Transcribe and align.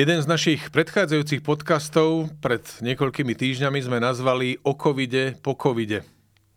Jeden 0.00 0.16
z 0.16 0.32
našich 0.32 0.72
predchádzajúcich 0.72 1.44
podcastov 1.44 2.32
pred 2.40 2.64
niekoľkými 2.80 3.36
týždňami 3.36 3.84
sme 3.84 4.00
nazvali 4.00 4.56
o 4.64 4.72
covide 4.72 5.36
po 5.44 5.52
covide. 5.52 6.08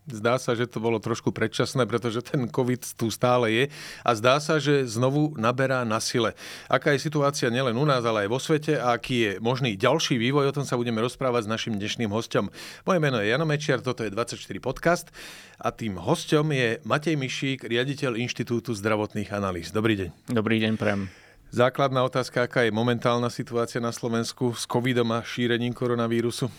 Zdá 0.08 0.40
sa, 0.40 0.56
že 0.56 0.64
to 0.64 0.80
bolo 0.80 0.96
trošku 0.96 1.36
predčasné, 1.36 1.84
pretože 1.84 2.24
ten 2.24 2.48
COVID 2.48 2.96
tu 2.96 3.12
stále 3.12 3.52
je 3.52 3.64
a 4.00 4.16
zdá 4.16 4.40
sa, 4.40 4.64
že 4.64 4.88
znovu 4.88 5.36
naberá 5.36 5.84
na 5.84 6.00
sile. 6.00 6.40
Aká 6.72 6.96
je 6.96 7.04
situácia 7.04 7.52
nielen 7.52 7.76
u 7.76 7.84
nás, 7.84 8.08
ale 8.08 8.24
aj 8.24 8.30
vo 8.32 8.40
svete 8.40 8.80
a 8.80 8.96
aký 8.96 9.16
je 9.20 9.32
možný 9.44 9.76
ďalší 9.76 10.16
vývoj, 10.16 10.48
o 10.48 10.56
tom 10.56 10.64
sa 10.64 10.80
budeme 10.80 11.04
rozprávať 11.04 11.44
s 11.44 11.52
našim 11.52 11.76
dnešným 11.76 12.16
hostom. 12.16 12.48
Moje 12.88 13.00
meno 13.04 13.20
je 13.20 13.28
Jano 13.28 13.44
Mečiar, 13.44 13.84
toto 13.84 14.08
je 14.08 14.12
24 14.16 14.40
podcast 14.64 15.12
a 15.60 15.68
tým 15.76 16.00
hostom 16.00 16.48
je 16.56 16.80
Matej 16.88 17.20
Mišík, 17.20 17.68
riaditeľ 17.68 18.16
Inštitútu 18.24 18.72
zdravotných 18.72 19.36
analýz. 19.36 19.76
Dobrý 19.76 20.00
deň. 20.00 20.32
Dobrý 20.32 20.64
deň, 20.64 20.80
prem. 20.80 21.23
Základná 21.54 22.02
otázka, 22.02 22.50
aká 22.50 22.66
je 22.66 22.74
momentálna 22.74 23.30
situácia 23.30 23.78
na 23.78 23.94
Slovensku 23.94 24.58
s 24.58 24.66
covidom 24.66 25.14
a 25.14 25.22
šírením 25.22 25.70
koronavírusu? 25.70 26.50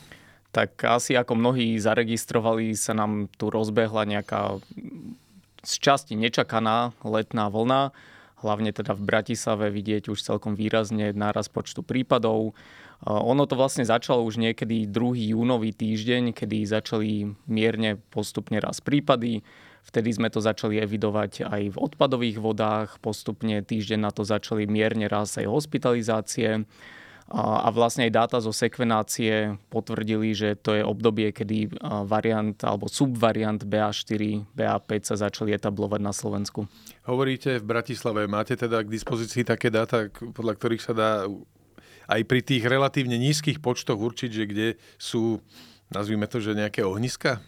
tak 0.54 0.78
asi 0.86 1.18
ako 1.18 1.34
mnohí 1.34 1.74
zaregistrovali, 1.82 2.78
sa 2.78 2.94
nám 2.94 3.26
tu 3.34 3.50
rozbehla 3.50 4.06
nejaká 4.06 4.62
z 5.66 5.74
časti 5.82 6.14
nečakaná 6.14 6.94
letná 7.02 7.50
vlna. 7.50 7.90
Hlavne 8.38 8.70
teda 8.70 8.94
v 8.94 9.02
Bratislave 9.02 9.74
vidieť 9.74 10.14
už 10.14 10.22
celkom 10.22 10.54
výrazne 10.54 11.10
náraz 11.10 11.50
počtu 11.50 11.82
prípadov. 11.82 12.54
Ono 13.04 13.44
to 13.44 13.52
vlastne 13.52 13.84
začalo 13.84 14.24
už 14.24 14.40
niekedy 14.40 14.88
2. 14.88 15.36
júnový 15.36 15.76
týždeň, 15.76 16.32
kedy 16.32 16.64
začali 16.64 17.36
mierne 17.44 18.00
postupne 18.08 18.56
raz 18.56 18.80
prípady. 18.80 19.44
Vtedy 19.84 20.16
sme 20.16 20.32
to 20.32 20.40
začali 20.40 20.80
evidovať 20.80 21.44
aj 21.44 21.62
v 21.72 21.80
odpadových 21.80 22.40
vodách. 22.40 22.96
Postupne 23.04 23.60
týždeň 23.60 24.00
na 24.00 24.08
to 24.08 24.24
začali 24.24 24.64
mierne 24.64 25.04
raz 25.04 25.36
aj 25.36 25.44
hospitalizácie 25.44 26.64
a 27.24 27.72
vlastne 27.72 28.04
aj 28.04 28.12
dáta 28.12 28.38
zo 28.40 28.52
sekvenácie 28.52 29.56
potvrdili, 29.72 30.36
že 30.36 30.60
to 30.60 30.76
je 30.76 30.84
obdobie, 30.84 31.32
kedy 31.32 31.72
variant 32.04 32.56
alebo 32.64 32.84
subvariant 32.84 33.64
BA4, 33.64 34.44
BA5 34.52 34.90
sa 35.08 35.16
začali 35.28 35.56
etablovať 35.56 36.00
na 36.04 36.12
Slovensku. 36.12 36.68
Hovoríte 37.08 37.60
v 37.60 37.64
Bratislave, 37.64 38.28
máte 38.28 38.60
teda 38.60 38.84
k 38.84 38.92
dispozícii 38.92 39.40
také 39.44 39.72
dáta, 39.72 40.12
podľa 40.12 40.52
ktorých 40.52 40.84
sa 40.84 40.92
dá 40.92 41.10
aj 42.08 42.20
pri 42.24 42.40
tých 42.44 42.64
relatívne 42.64 43.16
nízkych 43.16 43.60
počtoch 43.64 43.96
určiť, 43.96 44.30
že 44.30 44.44
kde 44.44 44.68
sú, 45.00 45.40
nazvime 45.92 46.28
to, 46.28 46.40
že 46.40 46.56
nejaké 46.56 46.84
ohniska? 46.84 47.40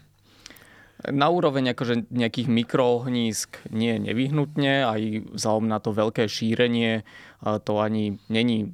Na 1.05 1.29
úroveň 1.29 1.77
akože 1.77 2.09
nejakých 2.09 2.49
mikroohnízk 2.49 3.69
nie 3.69 4.01
nevyhnutne, 4.01 4.81
aj 4.81 5.01
vzhľadom 5.37 5.69
na 5.69 5.77
to 5.77 5.93
veľké 5.93 6.25
šírenie 6.25 7.05
to 7.37 7.73
ani 7.77 8.17
není 8.33 8.73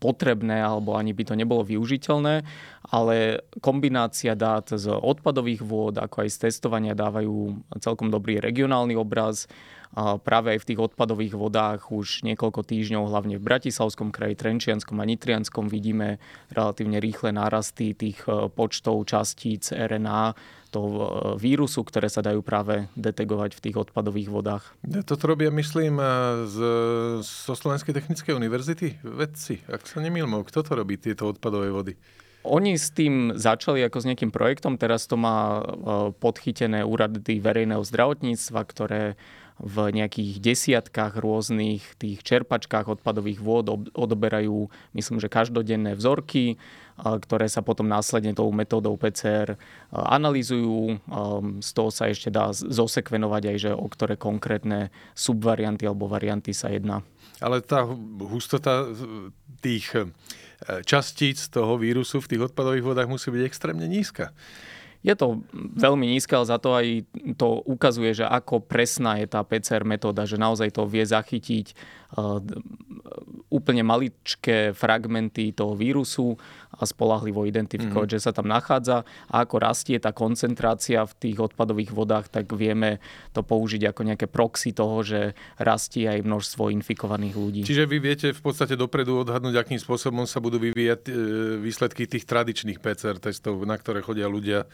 potrebné 0.00 0.60
alebo 0.60 0.96
ani 0.96 1.12
by 1.12 1.24
to 1.24 1.34
nebolo 1.36 1.64
využiteľné, 1.64 2.44
ale 2.92 3.44
kombinácia 3.64 4.36
dát 4.36 4.68
z 4.72 4.88
odpadových 4.92 5.64
vôd 5.64 6.00
ako 6.00 6.24
aj 6.24 6.28
z 6.32 6.36
testovania 6.48 6.96
dávajú 6.96 7.60
celkom 7.80 8.12
dobrý 8.12 8.40
regionálny 8.40 8.96
obraz. 8.96 9.48
Práve 9.94 10.58
aj 10.58 10.66
v 10.66 10.68
tých 10.74 10.80
odpadových 10.90 11.38
vodách 11.38 11.94
už 11.94 12.26
niekoľko 12.26 12.66
týždňov, 12.66 13.14
hlavne 13.14 13.38
v 13.38 13.46
Bratislavskom 13.46 14.10
kraji, 14.10 14.34
Trenčianskom 14.34 14.98
a 14.98 15.06
Nitrianskom 15.06 15.70
vidíme 15.70 16.18
relatívne 16.50 16.98
rýchle 16.98 17.30
nárasty 17.30 17.94
tých 17.94 18.26
e, 18.26 18.50
počtov 18.50 19.06
častíc 19.06 19.70
RNA 19.70 20.34
toho 20.74 20.90
e, 20.90 21.06
vírusu, 21.38 21.86
ktoré 21.86 22.10
sa 22.10 22.26
dajú 22.26 22.42
práve 22.42 22.90
detegovať 22.98 23.54
v 23.54 23.62
tých 23.70 23.76
odpadových 23.86 24.34
vodách. 24.34 24.74
Toto 25.06 25.30
robia, 25.30 25.54
myslím, 25.54 26.02
e, 26.02 26.06
z, 26.50 26.58
zo 27.22 27.54
Slovenskej 27.54 27.94
technickej 27.94 28.34
univerzity 28.34 28.98
vedci, 29.06 29.62
ak 29.70 29.86
sa 29.86 30.02
nemýlim. 30.02 30.42
Kto 30.42 30.66
to 30.66 30.74
robí, 30.74 30.98
tieto 30.98 31.30
odpadové 31.30 31.70
vody? 31.70 31.94
Oni 32.44 32.76
s 32.76 32.92
tým 32.92 33.38
začali 33.38 33.80
ako 33.88 34.04
s 34.04 34.08
nejakým 34.10 34.28
projektom, 34.28 34.76
teraz 34.76 35.08
to 35.08 35.16
má 35.16 35.64
podchytené 36.20 36.84
úrady 36.84 37.40
verejného 37.40 37.80
zdravotníctva, 37.80 38.60
ktoré 38.68 39.16
v 39.62 39.94
nejakých 39.94 40.42
desiatkách 40.42 41.14
rôznych 41.14 41.82
tých 41.94 42.26
čerpačkách 42.26 42.98
odpadových 42.98 43.38
vôd 43.38 43.94
odoberajú, 43.94 44.66
myslím, 44.98 45.18
že 45.22 45.30
každodenné 45.30 45.94
vzorky, 45.94 46.58
ktoré 46.98 47.46
sa 47.46 47.62
potom 47.62 47.86
následne 47.86 48.34
tou 48.34 48.50
metódou 48.50 48.98
PCR 48.98 49.54
analýzujú. 49.90 50.98
Z 51.62 51.70
toho 51.70 51.90
sa 51.94 52.10
ešte 52.10 52.34
dá 52.34 52.50
zosekvenovať 52.50 53.42
aj, 53.54 53.56
že 53.58 53.70
o 53.74 53.86
ktoré 53.86 54.18
konkrétne 54.18 54.90
subvarianty 55.14 55.86
alebo 55.86 56.10
varianty 56.10 56.50
sa 56.50 56.70
jedná. 56.70 57.06
Ale 57.42 57.62
tá 57.62 57.86
hustota 58.30 58.90
tých 59.58 59.90
e, 59.96 60.04
častíc 60.84 61.40
toho 61.48 61.80
vírusu 61.80 62.20
v 62.20 62.30
tých 62.36 62.44
odpadových 62.52 62.84
vodách 62.84 63.08
musí 63.08 63.32
byť 63.32 63.42
extrémne 63.48 63.88
nízka. 63.88 64.36
Je 65.04 65.12
to 65.12 65.44
veľmi 65.76 66.08
nízke, 66.16 66.32
ale 66.32 66.48
za 66.48 66.56
to 66.56 66.72
aj 66.72 67.04
to 67.36 67.60
ukazuje, 67.68 68.16
že 68.16 68.24
ako 68.24 68.64
presná 68.64 69.20
je 69.20 69.28
tá 69.28 69.44
PCR 69.44 69.84
metóda, 69.84 70.24
že 70.24 70.40
naozaj 70.40 70.72
to 70.72 70.88
vie 70.88 71.04
zachytiť 71.04 71.76
úplne 73.50 73.82
maličké 73.86 74.74
fragmenty 74.74 75.54
toho 75.54 75.78
vírusu 75.78 76.34
a 76.74 76.82
spolahlivo 76.82 77.46
identifikovať, 77.46 78.08
mm. 78.10 78.14
že 78.18 78.24
sa 78.24 78.34
tam 78.34 78.50
nachádza 78.50 79.06
a 79.30 79.34
ako 79.46 79.62
rastie 79.62 79.96
tá 80.02 80.10
koncentrácia 80.10 81.06
v 81.06 81.14
tých 81.14 81.38
odpadových 81.38 81.94
vodách, 81.94 82.26
tak 82.30 82.50
vieme 82.50 82.98
to 83.30 83.46
použiť 83.46 83.94
ako 83.94 84.00
nejaké 84.10 84.26
proxy 84.26 84.74
toho, 84.74 85.06
že 85.06 85.38
rastie 85.62 86.10
aj 86.10 86.26
množstvo 86.26 86.74
infikovaných 86.74 87.34
ľudí. 87.38 87.62
Čiže 87.62 87.86
vy 87.86 87.98
viete 88.02 88.28
v 88.34 88.42
podstate 88.42 88.74
dopredu 88.74 89.22
odhadnúť, 89.22 89.54
akým 89.54 89.78
spôsobom 89.78 90.26
sa 90.26 90.42
budú 90.42 90.58
vyvíjať 90.58 91.00
e, 91.06 91.12
výsledky 91.62 92.10
tých 92.10 92.26
tradičných 92.26 92.82
PCR 92.82 93.22
testov, 93.22 93.62
na 93.62 93.78
ktoré 93.78 94.02
chodia 94.02 94.26
ľudia 94.26 94.66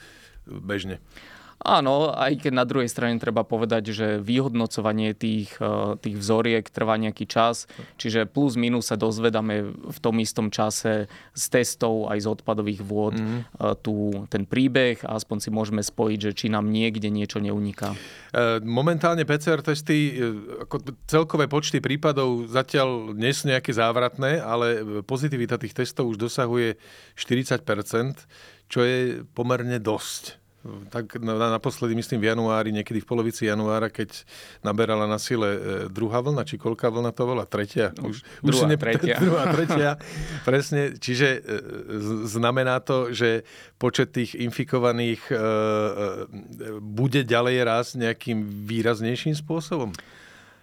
bežne. 0.49 1.05
Áno, 1.61 2.09
aj 2.17 2.41
keď 2.41 2.53
na 2.57 2.65
druhej 2.65 2.89
strane 2.89 3.21
treba 3.21 3.45
povedať, 3.45 3.93
že 3.93 4.07
vyhodnocovanie 4.17 5.13
tých, 5.13 5.53
eh, 5.61 5.93
tých 6.01 6.17
vzoriek 6.17 6.65
trvá 6.65 6.97
nejaký 6.97 7.29
čas, 7.29 7.69
čiže 8.01 8.25
plus 8.25 8.57
minus 8.57 8.89
sa 8.89 8.97
dozvedáme 8.97 9.77
v 9.77 9.99
tom 10.01 10.17
istom 10.25 10.49
čase 10.49 11.13
z 11.37 11.45
testov 11.53 12.09
aj 12.09 12.25
z 12.25 12.27
odpadových 12.33 12.81
vôd 12.81 13.21
mm-hmm. 13.21 13.77
tu 13.85 14.25
ten 14.33 14.49
príbeh 14.49 15.05
a 15.05 15.21
aspoň 15.21 15.37
si 15.45 15.51
môžeme 15.53 15.85
spojiť, 15.85 16.33
že 16.33 16.33
či 16.33 16.47
nám 16.49 16.73
niekde 16.73 17.13
niečo 17.13 17.45
neuniká. 17.45 17.93
Eh, 17.93 18.65
momentálne 18.65 19.29
PCR 19.29 19.61
testy, 19.61 20.17
ako 20.65 20.81
celkové 21.05 21.45
počty 21.45 21.85
prípadov 21.85 22.49
zatiaľ 22.49 23.13
nie 23.13 23.37
sú 23.37 23.53
nejaké 23.53 23.77
závratné, 23.77 24.41
ale 24.41 24.81
pozitivita 25.05 25.61
tých 25.61 25.77
testov 25.77 26.17
už 26.17 26.25
dosahuje 26.25 26.81
40%, 27.21 28.25
čo 28.73 28.81
je 28.81 29.29
pomerne 29.37 29.77
dosť. 29.77 30.40
Tak 30.93 31.17
naposledy, 31.25 31.97
myslím, 31.97 32.21
v 32.21 32.37
januári, 32.37 32.69
niekedy 32.69 33.01
v 33.01 33.09
polovici 33.09 33.49
januára, 33.49 33.89
keď 33.89 34.29
naberala 34.61 35.09
na 35.09 35.17
sile 35.17 35.57
e, 35.57 35.61
druhá 35.89 36.21
vlna, 36.21 36.45
či 36.45 36.61
koľká 36.61 36.93
vlna 36.93 37.17
to 37.17 37.25
bola? 37.25 37.49
Tretia? 37.49 37.97
Už, 37.97 38.21
už 38.45 38.53
druhá, 38.53 38.69
ne... 38.69 38.77
tretia. 38.77 39.17
druhá, 39.25 39.45
tretia. 39.57 39.91
Presne. 40.45 41.01
Čiže 41.01 41.29
e, 41.33 41.41
znamená 42.29 42.77
to, 42.85 43.09
že 43.09 43.49
počet 43.81 44.13
tých 44.13 44.37
infikovaných 44.37 45.33
e, 45.33 45.37
bude 46.77 47.25
ďalej 47.25 47.57
rásť 47.65 47.93
nejakým 47.97 48.45
výraznejším 48.69 49.33
spôsobom? 49.33 49.97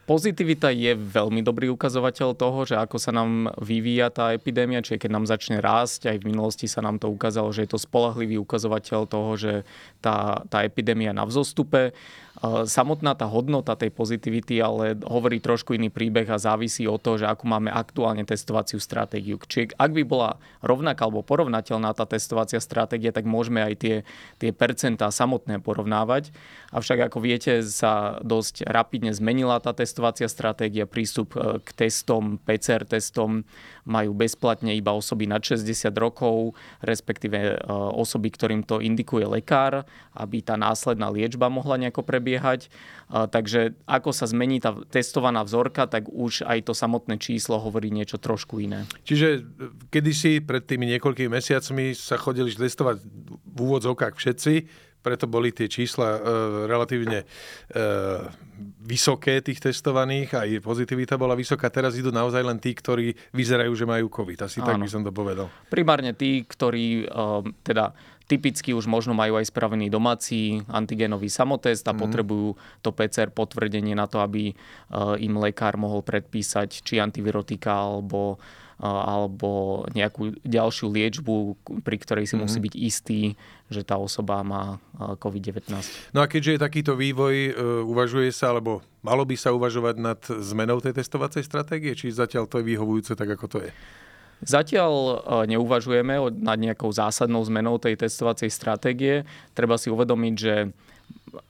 Pozitivita 0.07 0.71
je 0.71 0.95
veľmi 0.95 1.43
dobrý 1.43 1.67
ukazovateľ 1.67 2.31
toho, 2.39 2.63
že 2.63 2.79
ako 2.79 2.95
sa 2.95 3.11
nám 3.11 3.51
vyvíja 3.59 4.07
tá 4.07 4.31
epidémia, 4.31 4.79
čiže 4.79 5.03
keď 5.03 5.11
nám 5.11 5.27
začne 5.27 5.59
rásť, 5.59 6.07
aj 6.07 6.23
v 6.23 6.27
minulosti 6.31 6.63
sa 6.63 6.79
nám 6.79 6.95
to 6.95 7.11
ukázalo, 7.11 7.51
že 7.51 7.67
je 7.67 7.75
to 7.75 7.83
spolahlivý 7.83 8.39
ukazovateľ 8.39 9.03
toho, 9.03 9.35
že 9.35 9.53
tá, 9.99 10.47
tá 10.47 10.63
epidémia 10.63 11.11
na 11.11 11.27
vzostupe. 11.27 11.91
Samotná 12.69 13.17
tá 13.17 13.25
hodnota 13.25 13.73
tej 13.73 13.89
pozitivity 13.89 14.61
ale 14.61 14.93
hovorí 15.01 15.41
trošku 15.41 15.73
iný 15.73 15.89
príbeh 15.89 16.29
a 16.29 16.37
závisí 16.37 16.85
od 16.85 17.01
toho, 17.01 17.17
že 17.17 17.25
akú 17.25 17.49
máme 17.49 17.73
aktuálne 17.73 18.21
testovaciu 18.29 18.77
stratégiu. 18.77 19.41
Čiže 19.41 19.73
ak 19.73 19.91
by 19.97 20.03
bola 20.05 20.37
rovnaká 20.61 21.09
alebo 21.09 21.25
porovnateľná 21.25 21.97
tá 21.97 22.05
testovacia 22.05 22.61
stratégia, 22.61 23.09
tak 23.09 23.25
môžeme 23.25 23.65
aj 23.65 23.73
tie, 23.81 23.95
tie 24.37 24.53
percentá 24.53 25.09
samotné 25.09 25.57
porovnávať. 25.65 26.29
Avšak 26.69 27.09
ako 27.09 27.25
viete, 27.25 27.65
sa 27.65 28.21
dosť 28.21 28.69
rapidne 28.69 29.17
zmenila 29.17 29.57
tá 29.57 29.73
testovacia 29.73 30.29
stratégia, 30.29 30.85
prístup 30.85 31.33
e, 31.33 31.57
k 31.65 31.69
testom, 31.73 32.37
PCR 32.37 32.85
testom 32.85 33.49
majú 33.87 34.11
bezplatne 34.11 34.75
iba 34.75 34.91
osoby 34.91 35.25
nad 35.25 35.39
60 35.39 35.63
rokov, 35.95 36.53
respektíve 36.83 37.37
e, 37.39 37.53
osoby, 37.95 38.27
ktorým 38.29 38.67
to 38.67 38.83
indikuje 38.83 39.23
lekár, 39.23 39.87
aby 40.11 40.43
tá 40.43 40.59
následná 40.59 41.07
liečba 41.07 41.47
mohla 41.47 41.79
nejako 41.79 42.03
prebiehať. 42.03 42.67
Takže 43.07 43.79
ako 43.87 44.11
sa 44.11 44.27
zmení 44.27 44.59
tá 44.59 44.75
testovaná 44.91 45.39
vzorka, 45.47 45.87
tak 45.87 46.11
už 46.11 46.43
aj 46.43 46.67
to 46.67 46.73
samotné 46.75 47.15
číslo 47.15 47.55
hovorí 47.55 47.87
niečo 47.87 48.19
trošku 48.19 48.59
iné. 48.59 48.83
Čiže 49.07 49.47
kedysi 49.87 50.43
pred 50.43 50.67
tými 50.67 50.83
niekoľkými 50.91 51.31
mesiacmi 51.31 51.95
sa 51.95 52.19
chodili 52.19 52.51
testovať 52.51 52.99
v 53.47 53.57
úvodzovkách 53.63 54.19
všetci, 54.19 54.53
preto 55.07 55.23
boli 55.31 55.55
tie 55.55 55.71
čísla 55.71 56.19
e, 56.19 56.19
relatívne 56.67 57.23
e, 57.23 57.25
vysoké 58.83 59.39
tých 59.39 59.63
testovaných, 59.63 60.35
aj 60.35 60.49
pozitivita 60.59 61.15
bola 61.15 61.31
vysoká. 61.31 61.71
Teraz 61.71 61.95
idú 61.95 62.11
naozaj 62.11 62.43
len 62.43 62.59
tí, 62.59 62.75
ktorí 62.75 63.15
vyzerajú, 63.31 63.71
že 63.71 63.87
majú 63.87 64.11
COVID. 64.11 64.51
Asi 64.51 64.59
Áno. 64.59 64.75
tak 64.75 64.83
by 64.83 64.89
som 64.91 65.07
to 65.07 65.15
povedal. 65.15 65.47
Primárne 65.71 66.11
tí, 66.11 66.43
ktorí 66.43 67.07
e, 67.07 67.23
teda 67.63 67.95
typicky 68.27 68.75
už 68.75 68.91
možno 68.91 69.15
majú 69.15 69.39
aj 69.39 69.47
spravený 69.47 69.87
domáci 69.87 70.59
antigenový 70.67 71.31
samotest 71.31 71.87
a 71.87 71.95
mm. 71.95 71.99
potrebujú 72.03 72.59
to 72.83 72.91
PCR 72.91 73.31
potvrdenie 73.31 73.95
na 73.95 74.11
to, 74.11 74.19
aby 74.19 74.51
e, 74.51 74.53
im 75.23 75.39
lekár 75.39 75.79
mohol 75.79 76.03
predpísať 76.03 76.83
či 76.83 76.99
antivirotika 76.99 77.71
alebo 77.71 78.35
alebo 78.77 79.83
nejakú 79.97 80.37
ďalšiu 80.45 80.93
liečbu, 80.93 81.57
pri 81.81 81.97
ktorej 81.97 82.29
si 82.29 82.37
mm-hmm. 82.37 82.45
musí 82.45 82.59
byť 82.61 82.73
istý, 82.77 83.21
že 83.73 83.81
tá 83.81 83.97
osoba 83.97 84.45
má 84.45 84.77
COVID-19. 84.97 85.65
No 86.13 86.21
a 86.21 86.29
keďže 86.29 86.55
je 86.55 86.59
takýto 86.61 86.93
vývoj, 86.93 87.35
e, 87.35 87.51
uvažuje 87.83 88.29
sa, 88.29 88.53
alebo 88.53 88.85
malo 89.01 89.25
by 89.25 89.33
sa 89.33 89.49
uvažovať 89.49 89.95
nad 89.97 90.21
zmenou 90.21 90.77
tej 90.77 90.93
testovacej 90.93 91.41
stratégie, 91.41 91.97
či 91.97 92.13
zatiaľ 92.13 92.45
to 92.45 92.61
je 92.61 92.69
vyhovujúce 92.69 93.17
tak, 93.17 93.33
ako 93.33 93.45
to 93.49 93.57
je? 93.65 93.71
Zatiaľ 94.45 94.93
e, 94.93 95.15
neuvažujeme 95.57 96.21
nad 96.37 96.57
nejakou 96.61 96.93
zásadnou 96.93 97.41
zmenou 97.41 97.81
tej 97.81 97.97
testovacej 97.97 98.53
stratégie. 98.53 99.25
Treba 99.57 99.81
si 99.81 99.89
uvedomiť, 99.89 100.33
že 100.37 100.69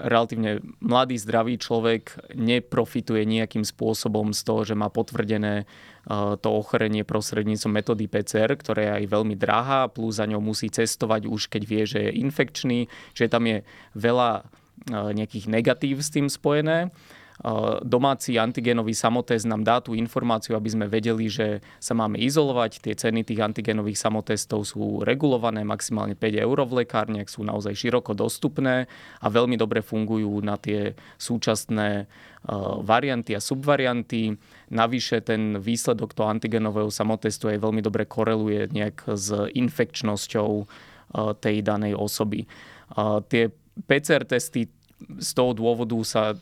relatívne 0.01 0.61
mladý, 0.81 1.17
zdravý 1.21 1.61
človek 1.61 2.33
neprofituje 2.33 3.23
nejakým 3.25 3.61
spôsobom 3.61 4.33
z 4.33 4.41
toho, 4.41 4.61
že 4.65 4.73
má 4.73 4.89
potvrdené 4.89 5.63
uh, 5.65 6.35
to 6.37 6.49
ochorenie 6.49 7.05
prostredníctvom 7.05 7.73
metódy 7.73 8.09
PCR, 8.09 8.57
ktorá 8.57 8.81
je 8.81 8.91
aj 9.03 9.05
veľmi 9.09 9.35
drahá, 9.37 9.89
plus 9.89 10.17
za 10.17 10.25
ňou 10.25 10.41
musí 10.41 10.69
cestovať 10.73 11.29
už 11.29 11.49
keď 11.53 11.61
vie, 11.63 11.83
že 11.85 11.99
je 12.09 12.17
infekčný, 12.21 12.79
čiže 13.13 13.33
tam 13.33 13.45
je 13.45 13.61
veľa 13.93 14.31
uh, 14.43 15.11
nejakých 15.13 15.45
negatív 15.49 16.01
s 16.01 16.09
tým 16.09 16.27
spojené 16.27 16.89
domáci 17.85 18.41
antigénový 18.41 18.97
samotest 18.97 19.45
nám 19.45 19.61
dá 19.61 19.77
tú 19.77 19.93
informáciu, 19.93 20.57
aby 20.57 20.73
sme 20.73 20.85
vedeli, 20.89 21.29
že 21.29 21.61
sa 21.77 21.93
máme 21.93 22.17
izolovať. 22.17 22.81
Tie 22.81 22.97
ceny 22.97 23.21
tých 23.21 23.45
antigénových 23.45 24.01
samotestov 24.01 24.65
sú 24.65 25.05
regulované, 25.05 25.61
maximálne 25.61 26.17
5 26.17 26.33
eur 26.33 26.57
v 26.65 26.81
lekárniach, 26.81 27.29
sú 27.29 27.45
naozaj 27.45 27.77
široko 27.77 28.17
dostupné 28.17 28.89
a 29.21 29.27
veľmi 29.29 29.53
dobre 29.53 29.85
fungujú 29.85 30.41
na 30.41 30.57
tie 30.57 30.97
súčasné 31.21 32.09
varianty 32.81 33.37
a 33.37 33.41
subvarianty. 33.43 34.33
Navyše 34.73 35.21
ten 35.21 35.61
výsledok 35.61 36.17
toho 36.17 36.33
antigenového 36.33 36.89
samotestu 36.89 37.53
aj 37.53 37.61
veľmi 37.61 37.85
dobre 37.85 38.09
koreluje 38.09 38.73
nejak 38.73 39.13
s 39.13 39.29
infekčnosťou 39.53 40.65
tej 41.37 41.55
danej 41.61 41.93
osoby. 41.93 42.49
Tie 43.29 43.53
PCR 43.77 44.25
testy 44.25 44.65
z 44.97 45.29
toho 45.37 45.53
dôvodu 45.53 45.93
sa 46.01 46.33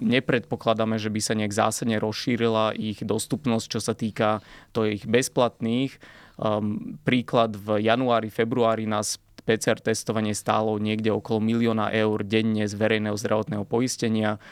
nepredpokladáme, 0.00 0.96
že 0.96 1.12
by 1.12 1.20
sa 1.20 1.36
nejak 1.36 1.52
zásadne 1.52 2.00
rozšírila 2.00 2.72
ich 2.72 3.04
dostupnosť, 3.04 3.66
čo 3.68 3.80
sa 3.84 3.92
týka 3.92 4.40
to 4.72 4.88
ich 4.88 5.04
bezplatných. 5.04 6.00
Um, 6.36 6.96
príklad 7.04 7.56
v 7.56 7.84
januári, 7.84 8.32
februári 8.32 8.88
nás 8.88 9.20
PCR 9.46 9.78
testovanie 9.78 10.34
stálo 10.34 10.76
niekde 10.76 11.14
okolo 11.14 11.38
milióna 11.38 11.94
eur 11.94 12.26
denne 12.26 12.66
z 12.66 12.74
verejného 12.74 13.14
zdravotného 13.14 13.64
poistenia. 13.68 14.42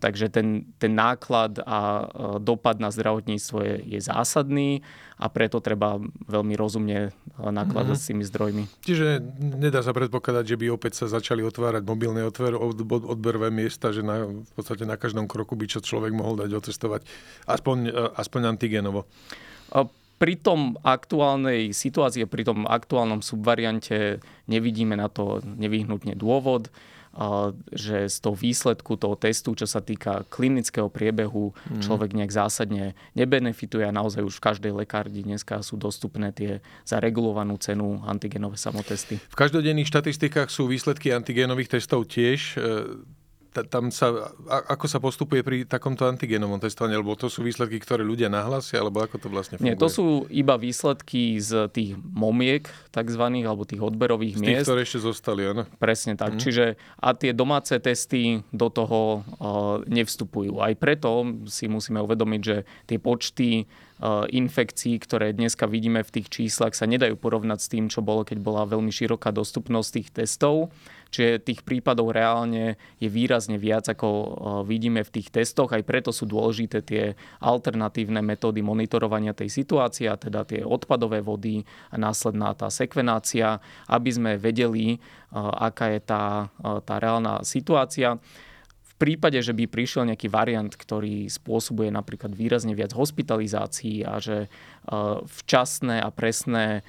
Takže 0.00 0.32
ten, 0.32 0.72
ten 0.80 0.96
náklad 0.96 1.60
a 1.60 2.08
dopad 2.40 2.80
na 2.80 2.88
zdravotníctvo 2.88 3.58
je, 3.60 3.76
je 3.92 4.00
zásadný 4.00 4.80
a 5.20 5.28
preto 5.28 5.60
treba 5.60 6.00
veľmi 6.32 6.56
rozumne 6.56 7.12
nakladať 7.36 7.92
mm-hmm. 7.92 8.00
s 8.00 8.08
tými 8.08 8.24
zdrojmi. 8.24 8.64
Čiže 8.88 9.20
nedá 9.60 9.84
sa 9.84 9.92
predpokladať, 9.92 10.44
že 10.48 10.56
by 10.56 10.66
opäť 10.72 11.04
sa 11.04 11.12
začali 11.12 11.44
otvárať 11.44 11.84
mobilné 11.84 12.24
otver, 12.24 12.56
od, 12.56 12.80
odberové 12.88 13.52
miesta, 13.52 13.92
že 13.92 14.00
na, 14.00 14.24
v 14.24 14.52
podstate 14.56 14.88
na 14.88 14.96
každom 14.96 15.28
kroku 15.28 15.60
by 15.60 15.68
čo 15.68 15.84
človek 15.84 16.16
mohol 16.16 16.40
dať 16.40 16.50
otestovať 16.56 17.04
aspoň, 17.44 17.92
aspoň 18.16 18.40
antigenovo. 18.48 19.04
Pri 20.20 20.36
tom 20.40 20.80
aktuálnej 20.80 21.76
situácii, 21.76 22.24
pri 22.24 22.48
tom 22.48 22.64
aktuálnom 22.64 23.20
subvariante 23.20 24.24
nevidíme 24.48 24.96
na 24.96 25.12
to 25.12 25.44
nevyhnutne 25.44 26.16
dôvod 26.16 26.72
že 27.74 28.06
z 28.06 28.16
toho 28.22 28.38
výsledku 28.38 28.94
toho 28.94 29.18
testu, 29.18 29.58
čo 29.58 29.66
sa 29.66 29.82
týka 29.82 30.22
klinického 30.30 30.86
priebehu, 30.86 31.50
mm. 31.50 31.82
človek 31.82 32.14
nejak 32.14 32.30
zásadne 32.30 32.94
nebenefituje 33.18 33.82
a 33.82 33.90
naozaj 33.90 34.22
už 34.22 34.38
v 34.38 34.44
každej 34.46 34.72
lekárni 34.86 35.26
dneska 35.26 35.58
sú 35.66 35.74
dostupné 35.74 36.30
tie 36.30 36.62
za 36.86 37.02
regulovanú 37.02 37.58
cenu 37.58 37.98
antigenové 38.06 38.54
samotesty. 38.54 39.18
V 39.18 39.36
každodenných 39.36 39.90
štatistikách 39.90 40.54
sú 40.54 40.70
výsledky 40.70 41.10
antigénových 41.10 41.82
testov 41.82 42.06
tiež 42.06 42.54
e, 42.54 43.02
tam 43.50 43.90
sa, 43.90 44.30
ako 44.46 44.86
sa 44.86 45.02
postupuje 45.02 45.42
pri 45.42 45.58
takomto 45.66 46.06
antigenovom 46.06 46.62
testovaní? 46.62 46.94
Alebo 46.94 47.18
to 47.18 47.26
sú 47.26 47.42
výsledky, 47.42 47.82
ktoré 47.82 48.06
ľudia 48.06 48.30
nahlásia? 48.30 48.78
Alebo 48.78 49.02
ako 49.02 49.18
to 49.18 49.28
vlastne 49.28 49.58
funguje? 49.58 49.74
Nie, 49.74 49.78
to 49.78 49.90
sú 49.90 50.30
iba 50.30 50.54
výsledky 50.54 51.42
z 51.42 51.66
tých 51.74 51.98
momiek 51.98 52.70
takzvaných, 52.94 53.46
alebo 53.50 53.66
tých 53.66 53.82
odberových 53.82 54.38
z 54.38 54.40
miest. 54.40 54.62
Z 54.62 54.66
ktoré 54.70 54.80
ešte 54.86 55.00
zostali, 55.02 55.42
áno? 55.50 55.66
Presne 55.82 56.14
tak. 56.14 56.38
Mm. 56.38 56.40
Čiže 56.40 56.64
a 57.02 57.08
tie 57.18 57.34
domáce 57.34 57.74
testy 57.82 58.40
do 58.54 58.70
toho 58.70 59.26
uh, 59.26 59.82
nevstupujú. 59.90 60.62
Aj 60.62 60.74
preto 60.78 61.26
si 61.50 61.66
musíme 61.66 61.98
uvedomiť, 61.98 62.40
že 62.40 62.56
tie 62.86 62.98
počty 63.02 63.66
infekcií, 64.32 64.96
ktoré 64.96 65.36
dneska 65.36 65.68
vidíme 65.68 66.00
v 66.00 66.08
tých 66.08 66.32
číslach, 66.32 66.72
sa 66.72 66.88
nedajú 66.88 67.20
porovnať 67.20 67.58
s 67.60 67.68
tým, 67.68 67.92
čo 67.92 68.00
bolo, 68.00 68.24
keď 68.24 68.40
bola 68.40 68.64
veľmi 68.64 68.88
široká 68.88 69.28
dostupnosť 69.28 69.88
tých 69.92 70.08
testov. 70.08 70.72
Čiže 71.10 71.42
tých 71.42 71.60
prípadov 71.66 72.14
reálne 72.14 72.78
je 73.02 73.10
výrazne 73.10 73.58
viac, 73.58 73.90
ako 73.90 74.08
e, 74.08 74.26
vidíme 74.66 75.02
v 75.02 75.20
tých 75.20 75.34
testoch. 75.34 75.74
Aj 75.74 75.82
preto 75.82 76.14
sú 76.14 76.24
dôležité 76.30 76.86
tie 76.86 77.18
alternatívne 77.42 78.22
metódy 78.22 78.62
monitorovania 78.62 79.34
tej 79.34 79.50
situácie, 79.50 80.06
teda 80.06 80.46
tie 80.46 80.62
odpadové 80.62 81.18
vody 81.18 81.66
a 81.90 81.98
následná 81.98 82.54
tá 82.54 82.70
sekvenácia, 82.70 83.58
aby 83.90 84.10
sme 84.14 84.30
vedeli, 84.38 84.94
e, 84.94 84.98
aká 85.36 85.90
je 85.90 86.00
tá, 86.00 86.24
e, 86.62 86.78
tá 86.86 87.02
reálna 87.02 87.42
situácia 87.42 88.16
prípade, 89.00 89.40
že 89.40 89.56
by 89.56 89.64
prišiel 89.64 90.04
nejaký 90.12 90.28
variant, 90.28 90.68
ktorý 90.68 91.32
spôsobuje 91.32 91.88
napríklad 91.88 92.36
výrazne 92.36 92.76
viac 92.76 92.92
hospitalizácií 92.92 94.04
a 94.04 94.20
že 94.20 94.44
e, 94.44 94.48
včasné 95.24 96.04
a 96.04 96.12
presné 96.12 96.66
e, 96.76 96.80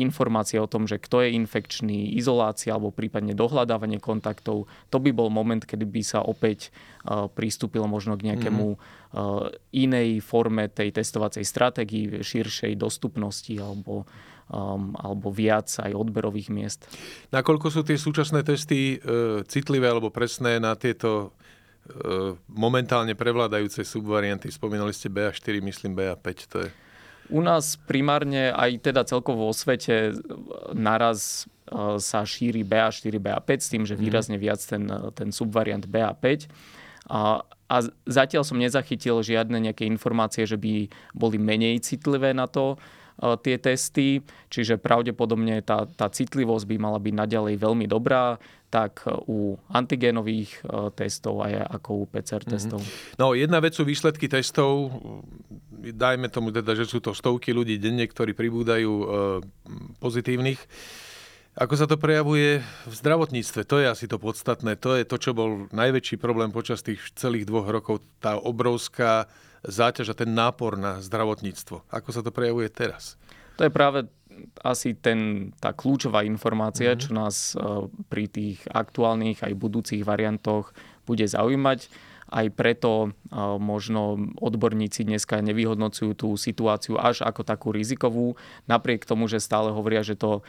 informácie 0.00 0.56
o 0.56 0.64
tom, 0.64 0.88
že 0.88 0.96
kto 0.96 1.28
je 1.28 1.36
infekčný, 1.36 2.16
izolácia 2.16 2.72
alebo 2.72 2.88
prípadne 2.88 3.36
dohľadávanie 3.36 4.00
kontaktov, 4.00 4.64
to 4.88 4.96
by 4.96 5.12
bol 5.12 5.28
moment, 5.28 5.68
kedy 5.68 5.84
by 5.84 6.00
sa 6.00 6.24
opäť 6.24 6.72
e, 7.04 7.28
pristúpilo 7.28 7.84
možno 7.84 8.16
k 8.16 8.32
nejakému 8.32 8.66
mm-hmm. 8.72 9.76
inej 9.76 10.24
forme 10.24 10.72
tej 10.72 10.96
testovacej 10.96 11.44
stratégii, 11.44 12.24
širšej 12.24 12.80
dostupnosti 12.80 13.52
alebo 13.60 14.08
um, 14.50 14.92
alebo 14.98 15.30
viac 15.30 15.70
aj 15.78 15.94
odberových 15.94 16.50
miest. 16.50 16.80
Nakoľko 17.30 17.70
sú 17.70 17.80
tie 17.86 17.96
súčasné 17.96 18.42
testy 18.42 18.98
e, 18.98 19.46
citlivé 19.46 19.86
alebo 19.86 20.10
presné 20.10 20.58
na 20.58 20.74
tieto 20.74 21.30
e, 21.86 22.34
momentálne 22.50 23.14
prevládajúce 23.14 23.86
subvarianty? 23.86 24.50
Spomínali 24.50 24.90
ste 24.90 25.06
BA4, 25.06 25.62
myslím 25.62 25.94
BA5, 25.94 26.26
to 26.50 26.56
je... 26.66 26.70
U 27.30 27.38
nás 27.46 27.78
primárne 27.86 28.50
aj 28.50 28.90
teda 28.90 29.06
celkovo 29.06 29.46
vo 29.46 29.54
svete 29.54 30.18
naraz 30.74 31.46
e, 31.70 32.02
sa 32.02 32.26
šíri 32.26 32.66
BA4, 32.66 33.22
BA5 33.22 33.50
s 33.62 33.68
tým, 33.70 33.82
že 33.86 33.94
mhm. 33.94 34.02
výrazne 34.02 34.36
viac 34.36 34.58
ten, 34.58 34.90
ten 35.14 35.30
subvariant 35.30 35.86
BA5. 35.86 36.50
A, 37.10 37.42
a 37.42 37.76
zatiaľ 38.06 38.42
som 38.46 38.58
nezachytil 38.58 39.18
žiadne 39.22 39.58
nejaké 39.58 39.86
informácie, 39.86 40.46
že 40.46 40.58
by 40.58 40.90
boli 41.14 41.38
menej 41.38 41.82
citlivé 41.82 42.34
na 42.34 42.50
to. 42.50 42.78
E, 43.20 43.36
tie 43.44 43.60
testy, 43.60 44.24
čiže 44.48 44.80
pravdepodobne 44.80 45.60
tá, 45.60 45.84
tá 45.84 46.08
citlivosť 46.08 46.64
by 46.64 46.76
mala 46.80 46.98
byť 46.98 47.14
naďalej 47.14 47.54
veľmi 47.60 47.86
dobrá, 47.86 48.40
tak 48.72 49.04
u 49.28 49.60
antigénových 49.68 50.64
e, 50.64 50.88
testov 50.96 51.44
aj 51.44 51.68
ako 51.80 51.90
u 51.92 52.04
PCR 52.08 52.40
mm-hmm. 52.40 52.52
testov. 52.56 52.80
No 53.20 53.36
jedna 53.36 53.60
vec 53.60 53.76
sú 53.76 53.84
výsledky 53.84 54.30
testov, 54.30 54.94
dajme 55.80 56.32
tomu 56.32 56.48
teda, 56.54 56.72
že 56.72 56.88
sú 56.88 57.04
to 57.04 57.12
stovky 57.12 57.52
ľudí 57.52 57.76
denne, 57.76 58.08
ktorí 58.08 58.32
pribúdajú 58.32 58.92
e, 58.92 59.06
pozitívnych. 60.00 60.60
Ako 61.58 61.74
sa 61.74 61.90
to 61.90 61.98
prejavuje 61.98 62.62
v 62.62 62.94
zdravotníctve? 62.94 63.66
To 63.66 63.82
je 63.82 63.86
asi 63.90 64.06
to 64.06 64.22
podstatné. 64.22 64.78
To 64.80 64.94
je 64.94 65.02
to, 65.02 65.18
čo 65.18 65.34
bol 65.34 65.66
najväčší 65.74 66.16
problém 66.16 66.54
počas 66.54 66.80
tých 66.86 67.02
celých 67.18 67.44
dvoch 67.44 67.66
rokov. 67.66 68.06
Tá 68.22 68.38
obrovská 68.38 69.26
záťaž 69.64 70.12
a 70.12 70.18
ten 70.18 70.30
nápor 70.32 70.80
na 70.80 71.00
zdravotníctvo. 71.04 71.88
Ako 71.92 72.08
sa 72.10 72.20
to 72.24 72.32
prejavuje 72.32 72.68
teraz? 72.72 73.20
To 73.60 73.68
je 73.68 73.72
práve 73.72 74.08
asi 74.64 74.96
ten, 74.96 75.52
tá 75.60 75.76
kľúčová 75.76 76.24
informácia, 76.24 76.92
mm-hmm. 76.92 77.04
čo 77.04 77.10
nás 77.12 77.36
e, 77.52 77.56
pri 78.08 78.24
tých 78.30 78.64
aktuálnych 78.72 79.44
aj 79.44 79.52
budúcich 79.52 80.00
variantoch 80.00 80.72
bude 81.04 81.26
zaujímať. 81.28 82.09
Aj 82.30 82.46
preto 82.54 82.90
e, 83.06 83.38
možno 83.58 84.30
odborníci 84.38 85.02
dneska 85.02 85.42
nevyhodnocujú 85.42 86.14
tú 86.14 86.28
situáciu 86.38 86.96
až 86.96 87.26
ako 87.26 87.42
takú 87.42 87.74
rizikovú, 87.74 88.38
napriek 88.70 89.02
tomu, 89.02 89.26
že 89.26 89.42
stále 89.42 89.74
hovoria, 89.74 90.06
že 90.06 90.14
to 90.14 90.40
e, 90.40 90.42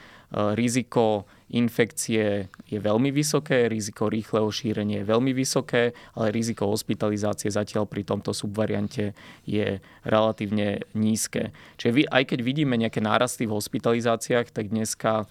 riziko 0.54 1.26
infekcie 1.52 2.48
je 2.70 2.78
veľmi 2.80 3.12
vysoké, 3.12 3.68
riziko 3.68 4.08
rýchleho 4.08 4.48
šírenia 4.48 5.04
je 5.04 5.10
veľmi 5.10 5.36
vysoké, 5.36 5.92
ale 6.16 6.32
riziko 6.32 6.70
hospitalizácie 6.70 7.52
zatiaľ 7.52 7.84
pri 7.84 8.08
tomto 8.08 8.32
subvariante 8.32 9.12
je 9.44 9.82
relatívne 10.06 10.86
nízke. 10.96 11.52
Čiže 11.76 12.08
aj 12.08 12.24
keď 12.32 12.38
vidíme 12.40 12.80
nejaké 12.80 13.04
nárasty 13.04 13.44
v 13.44 13.58
hospitalizáciách, 13.58 14.48
tak 14.48 14.72
dneska 14.72 15.28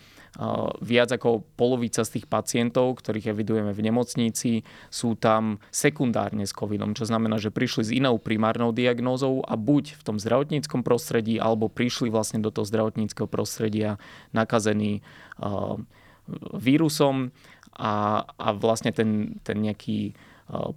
viac 0.79 1.11
ako 1.11 1.43
polovica 1.59 2.07
z 2.07 2.17
tých 2.17 2.25
pacientov, 2.31 3.03
ktorých 3.03 3.35
evidujeme 3.35 3.75
v 3.75 3.83
nemocnici, 3.83 4.63
sú 4.88 5.19
tam 5.19 5.59
sekundárne 5.75 6.47
s 6.47 6.55
covidom, 6.55 6.95
čo 6.95 7.03
znamená, 7.03 7.35
že 7.35 7.51
prišli 7.51 7.83
s 7.83 7.91
inou 7.91 8.15
primárnou 8.15 8.71
diagnózou 8.71 9.43
a 9.43 9.59
buď 9.59 10.00
v 10.00 10.01
tom 10.07 10.17
zdravotníckom 10.23 10.88
prostredí, 10.88 11.35
alebo 11.35 11.67
prišli 11.67 12.07
vlastne 12.07 12.39
do 12.39 12.47
toho 12.47 12.63
zdravotníckého 12.63 13.27
prostredia 13.27 14.00
nakazení 14.31 15.03
vírusom. 16.55 17.35
A, 17.75 18.23
a 18.23 18.47
vlastne 18.55 18.95
ten, 18.95 19.35
ten 19.43 19.59
nejaký 19.59 20.15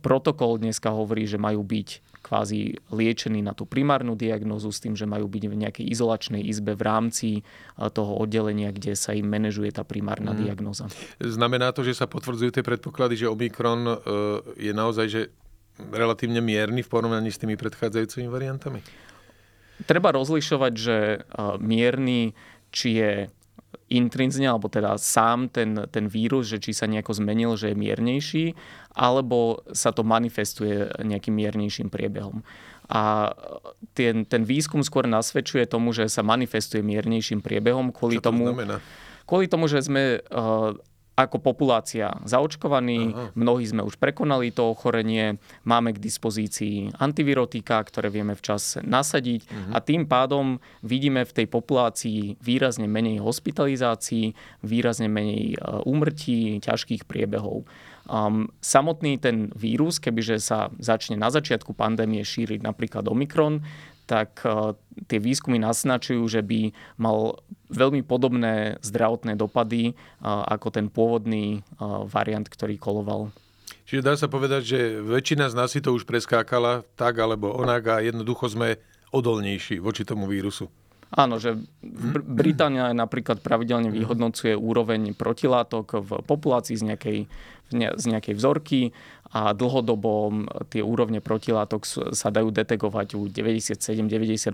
protokol 0.03 0.59
dneska 0.59 0.91
hovorí, 0.95 1.27
že 1.27 1.39
majú 1.39 1.63
byť 1.67 2.14
kvázi 2.25 2.81
liečení 2.89 3.45
na 3.45 3.53
tú 3.53 3.69
primárnu 3.69 4.17
diagnózu 4.17 4.73
s 4.73 4.81
tým, 4.81 4.97
že 4.97 5.05
majú 5.05 5.29
byť 5.29 5.45
v 5.45 5.55
nejakej 5.61 5.87
izolačnej 5.93 6.41
izbe 6.41 6.73
v 6.73 6.83
rámci 6.83 7.29
toho 7.77 8.17
oddelenia, 8.17 8.73
kde 8.73 8.97
sa 8.97 9.13
im 9.13 9.29
manažuje 9.29 9.69
tá 9.77 9.85
primárna 9.85 10.33
mm. 10.33 10.39
diagnóza. 10.41 10.89
Znamená 11.21 11.77
to, 11.77 11.85
že 11.85 11.93
sa 11.93 12.09
potvrdzujú 12.09 12.57
tie 12.57 12.65
predpoklady, 12.65 13.21
že 13.21 13.27
Omikron 13.29 13.85
e, 13.85 13.97
je 14.57 14.73
naozaj 14.73 15.07
že 15.13 15.23
relatívne 15.93 16.41
mierny 16.41 16.81
v 16.81 16.89
porovnaní 16.89 17.29
s 17.29 17.37
tými 17.37 17.61
predchádzajúcimi 17.61 18.31
variantami? 18.33 18.81
Treba 19.85 20.15
rozlišovať, 20.17 20.73
že 20.73 20.97
e, 20.97 21.19
mierny, 21.61 22.33
či 22.73 22.89
je 23.05 23.13
intrinzne, 23.95 24.51
alebo 24.51 24.67
teda 24.67 24.99
sám 24.99 25.49
ten, 25.49 25.87
ten 25.89 26.11
vírus, 26.11 26.51
že 26.51 26.59
či 26.59 26.75
sa 26.75 26.91
nejako 26.91 27.15
zmenil, 27.17 27.55
že 27.55 27.73
je 27.73 27.77
miernejší, 27.79 28.45
alebo 28.95 29.63
sa 29.71 29.95
to 29.95 30.03
manifestuje 30.03 30.91
nejakým 31.03 31.35
miernejším 31.35 31.89
priebehom. 31.89 32.43
A 32.91 33.33
ten, 33.97 34.29
ten 34.29 34.45
výskum 34.45 34.85
skôr 34.85 35.09
nasvedčuje 35.09 35.65
tomu, 35.65 35.97
že 35.97 36.11
sa 36.13 36.21
manifestuje 36.21 36.85
miernejším 36.85 37.41
priebehom 37.41 37.95
kvôli 37.95 38.21
Čo 38.21 38.23
to 38.23 38.29
tomu, 38.29 38.45
znamená? 38.53 38.77
kvôli 39.25 39.49
tomu, 39.49 39.71
že 39.73 39.81
sme 39.81 40.21
uh, 40.21 40.77
ako 41.15 41.39
populácia 41.39 42.11
zaočkovaní, 42.27 43.15
Aha. 43.15 43.31
mnohí 43.39 43.63
sme 43.63 43.87
už 43.87 44.03
prekonali 44.03 44.51
to 44.51 44.67
ochorenie, 44.75 45.39
máme 45.63 45.95
k 45.95 46.03
dispozícii 46.03 46.91
antivirotika, 46.99 47.79
ktoré 47.87 48.11
vieme 48.11 48.35
včas 48.35 48.83
nasadiť 48.83 49.47
uh-huh. 49.47 49.73
a 49.75 49.79
tým 49.79 50.11
pádom 50.11 50.59
vidíme 50.83 51.23
v 51.23 51.33
tej 51.33 51.47
populácii 51.47 52.43
výrazne 52.43 52.91
menej 52.91 53.23
hospitalizácií, 53.23 54.35
výrazne 54.67 55.07
menej 55.07 55.55
e, 55.55 55.57
úmrtí, 55.87 56.59
ťažkých 56.59 57.07
priebehov. 57.07 57.63
Um, 58.05 58.53
samotný 58.61 59.17
ten 59.17 59.49
vírus, 59.57 59.97
kebyže 59.97 60.37
sa 60.37 60.69
začne 60.77 61.17
na 61.17 61.33
začiatku 61.33 61.73
pandémie 61.73 62.21
šíriť 62.21 62.61
napríklad 62.61 63.09
Omikron, 63.09 63.65
tak 64.05 64.45
uh, 64.45 64.77
tie 65.09 65.19
výskumy 65.19 65.59
naznačujú, 65.61 66.25
že 66.29 66.45
by 66.45 66.73
mal 67.01 67.41
veľmi 67.73 68.05
podobné 68.05 68.79
zdravotné 68.85 69.35
dopady 69.35 69.93
uh, 69.93 70.45
ako 70.49 70.69
ten 70.71 70.87
pôvodný 70.93 71.65
uh, 71.81 72.05
variant, 72.05 72.45
ktorý 72.45 72.77
koloval. 72.77 73.33
Čiže 73.85 74.05
dá 74.05 74.15
sa 74.17 74.33
povedať, 74.33 74.63
že 74.65 74.81
väčšina 75.05 75.53
z 75.53 75.55
nás 75.57 75.69
si 75.73 75.81
to 75.85 75.93
už 75.93 76.09
preskákala 76.09 76.89
tak 76.97 77.21
alebo 77.21 77.53
onak 77.53 77.85
a 77.93 77.97
jednoducho 78.01 78.49
sme 78.49 78.81
odolnejší 79.13 79.79
voči 79.79 80.09
tomu 80.09 80.25
vírusu. 80.25 80.73
Áno, 81.15 81.39
že 81.39 81.55
Br- 81.79 82.27
Británia 82.27 82.91
napríklad 82.91 83.39
pravidelne 83.39 83.95
vyhodnocuje 83.95 84.59
úroveň 84.59 85.15
protilátok 85.15 86.03
v 86.03 86.11
populácii 86.27 86.75
z 86.75 86.83
nejakej, 86.91 87.19
z 87.71 88.05
nejakej 88.11 88.35
vzorky 88.35 88.91
a 89.31 89.55
dlhodobo 89.55 90.31
tie 90.71 90.83
úrovne 90.83 91.23
protilátok 91.23 91.87
sa 91.87 92.29
dajú 92.35 92.51
detegovať 92.51 93.15
u 93.15 93.31
97-98% 93.31 94.51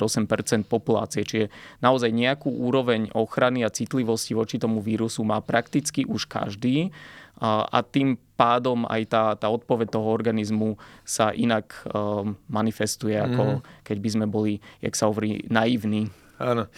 populácie. 0.69 1.25
Čiže 1.25 1.49
naozaj 1.81 2.13
nejakú 2.13 2.53
úroveň 2.53 3.09
ochrany 3.17 3.65
a 3.65 3.73
citlivosti 3.73 4.37
voči 4.37 4.61
tomu 4.61 4.85
vírusu 4.85 5.25
má 5.25 5.41
prakticky 5.41 6.05
už 6.05 6.29
každý 6.29 6.93
a 7.41 7.81
tým 7.81 8.21
pádom 8.37 8.85
aj 8.85 9.03
tá, 9.09 9.25
tá 9.33 9.49
odpoveď 9.49 9.97
toho 9.97 10.13
organizmu 10.13 10.77
sa 11.09 11.33
inak 11.33 11.73
um, 11.89 12.37
manifestuje, 12.53 13.17
ako 13.17 13.61
mm. 13.61 13.85
keď 13.85 13.97
by 13.97 14.09
sme 14.13 14.27
boli, 14.29 14.61
jak 14.85 14.93
sa 14.93 15.09
hovorí, 15.09 15.49
naivní. 15.49 16.13
Áno. 16.41 16.69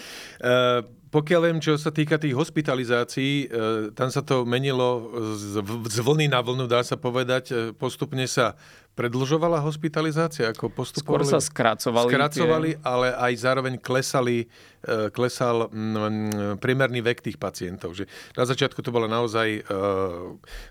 E, 0.41 0.85
pokiaľ 1.13 1.41
viem, 1.45 1.61
čo 1.61 1.77
sa 1.77 1.93
týka 1.93 2.17
tých 2.17 2.33
hospitalizácií, 2.33 3.45
e, 3.45 3.47
tam 3.93 4.09
sa 4.09 4.25
to 4.25 4.49
menilo 4.49 5.13
z, 5.37 6.01
vlny 6.01 6.33
na 6.33 6.41
vlnu, 6.41 6.65
dá 6.65 6.81
sa 6.81 6.97
povedať. 6.97 7.45
E, 7.53 7.55
postupne 7.77 8.25
sa 8.25 8.57
predlžovala 8.97 9.61
hospitalizácia? 9.61 10.49
Ako 10.49 10.73
postupovali? 10.73 11.29
Skôr 11.29 11.29
sa 11.29 11.45
skracovali. 11.45 12.09
Skracovali, 12.09 12.71
tie... 12.73 12.81
ale 12.81 13.13
aj 13.13 13.33
zároveň 13.45 13.77
klesali, 13.77 14.49
e, 14.81 15.13
klesal 15.13 15.69
priemerný 16.57 17.05
vek 17.05 17.21
tých 17.21 17.37
pacientov. 17.37 17.93
Že 17.93 18.09
na 18.33 18.49
začiatku 18.49 18.81
to 18.81 18.89
bola 18.89 19.05
naozaj 19.05 19.69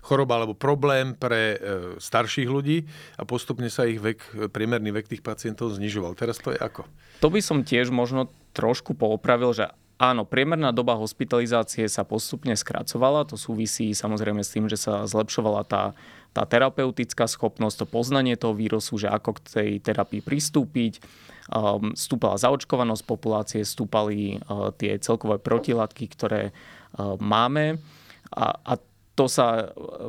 choroba 0.02 0.42
alebo 0.42 0.58
problém 0.58 1.14
pre 1.14 1.54
starších 2.02 2.50
ľudí 2.50 2.82
a 3.14 3.22
postupne 3.22 3.70
sa 3.70 3.86
ich 3.86 4.02
vek, 4.02 4.50
priemerný 4.50 4.90
vek 4.90 5.06
tých 5.06 5.22
pacientov 5.22 5.70
znižoval. 5.78 6.18
Teraz 6.18 6.42
to 6.42 6.50
je 6.50 6.58
ako? 6.58 6.82
To 7.22 7.30
by 7.30 7.38
som 7.38 7.62
tiež 7.62 7.94
možno 7.94 8.26
trošku 8.52 8.98
poopravil, 8.98 9.54
že 9.54 9.70
Áno, 10.02 10.26
priemerná 10.26 10.74
doba 10.74 10.98
hospitalizácie 10.98 11.86
sa 11.86 12.02
postupne 12.02 12.58
skracovala. 12.58 13.22
To 13.30 13.38
súvisí 13.38 13.94
samozrejme 13.94 14.42
s 14.42 14.50
tým, 14.50 14.66
že 14.66 14.74
sa 14.74 15.06
zlepšovala 15.06 15.62
tá, 15.62 15.94
tá 16.34 16.42
terapeutická 16.42 17.30
schopnosť, 17.30 17.76
to 17.78 17.86
poznanie 17.86 18.34
toho 18.34 18.50
vírusu, 18.50 18.98
že 18.98 19.06
ako 19.06 19.38
k 19.38 19.40
tej 19.46 19.70
terapii 19.78 20.18
pristúpiť. 20.18 20.98
Um, 21.54 21.94
stúpala 21.94 22.34
zaočkovanosť 22.34 23.02
populácie, 23.06 23.62
stúpali 23.62 24.42
uh, 24.42 24.74
tie 24.74 24.98
celkové 24.98 25.38
protilátky, 25.38 26.10
ktoré 26.10 26.50
uh, 26.50 27.14
máme. 27.22 27.78
A, 28.34 28.58
a 28.58 28.72
to 29.12 29.28
sa 29.28 29.46
e, 29.60 29.64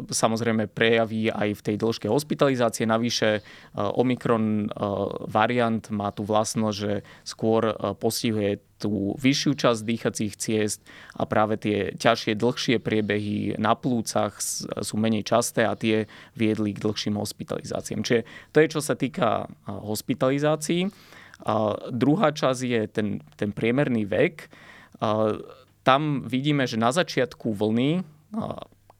samozrejme 0.08 0.72
prejaví 0.72 1.28
aj 1.28 1.60
v 1.60 1.62
tej 1.62 1.76
dĺžke 1.76 2.08
hospitalizácie. 2.08 2.88
Navyše 2.88 3.30
e, 3.40 3.42
Omikron 3.76 4.66
e, 4.66 4.68
variant 5.28 5.84
má 5.92 6.12
tú 6.16 6.24
vlastnosť, 6.24 6.78
že 6.78 6.94
skôr 7.28 7.76
postihuje 8.00 8.64
tú 8.80 9.16
vyššiu 9.16 9.52
časť 9.56 9.80
dýchacích 9.80 10.34
ciest 10.36 10.84
a 11.16 11.24
práve 11.24 11.56
tie 11.56 11.96
ťažšie, 11.96 12.36
dlhšie 12.36 12.76
priebehy 12.84 13.56
na 13.56 13.80
plúcach 13.80 14.44
sú 14.84 15.00
menej 15.00 15.24
časté 15.24 15.64
a 15.64 15.80
tie 15.80 16.08
viedli 16.36 16.76
k 16.76 16.84
dlhším 16.84 17.16
hospitalizáciám. 17.16 18.04
Čiže 18.04 18.28
to 18.52 18.58
je, 18.60 18.68
čo 18.68 18.82
sa 18.84 19.00
týka 19.00 19.48
hospitalizácií. 19.68 20.92
A 21.48 21.80
druhá 21.96 22.36
časť 22.36 22.60
je 22.60 22.82
ten, 22.92 23.08
ten 23.40 23.56
priemerný 23.56 24.04
vek. 24.04 24.52
A 25.00 25.40
tam 25.88 26.28
vidíme, 26.28 26.68
že 26.68 26.76
na 26.76 26.92
začiatku 26.92 27.56
vlny 27.56 28.04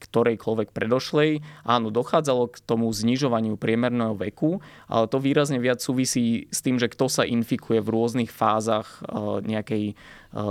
ktorejkoľvek 0.04 0.68
predošlej. 0.70 1.40
Áno, 1.64 1.88
dochádzalo 1.88 2.52
k 2.52 2.60
tomu 2.60 2.92
znižovaniu 2.92 3.56
priemerného 3.56 4.12
veku, 4.14 4.60
ale 4.86 5.08
to 5.08 5.16
výrazne 5.16 5.56
viac 5.56 5.80
súvisí 5.80 6.46
s 6.52 6.60
tým, 6.60 6.76
že 6.76 6.92
kto 6.92 7.08
sa 7.08 7.24
infikuje 7.24 7.80
v 7.80 7.92
rôznych 7.92 8.28
fázach 8.28 9.00
e, 9.00 9.48
nejakej 9.48 9.84
e, 9.90 9.94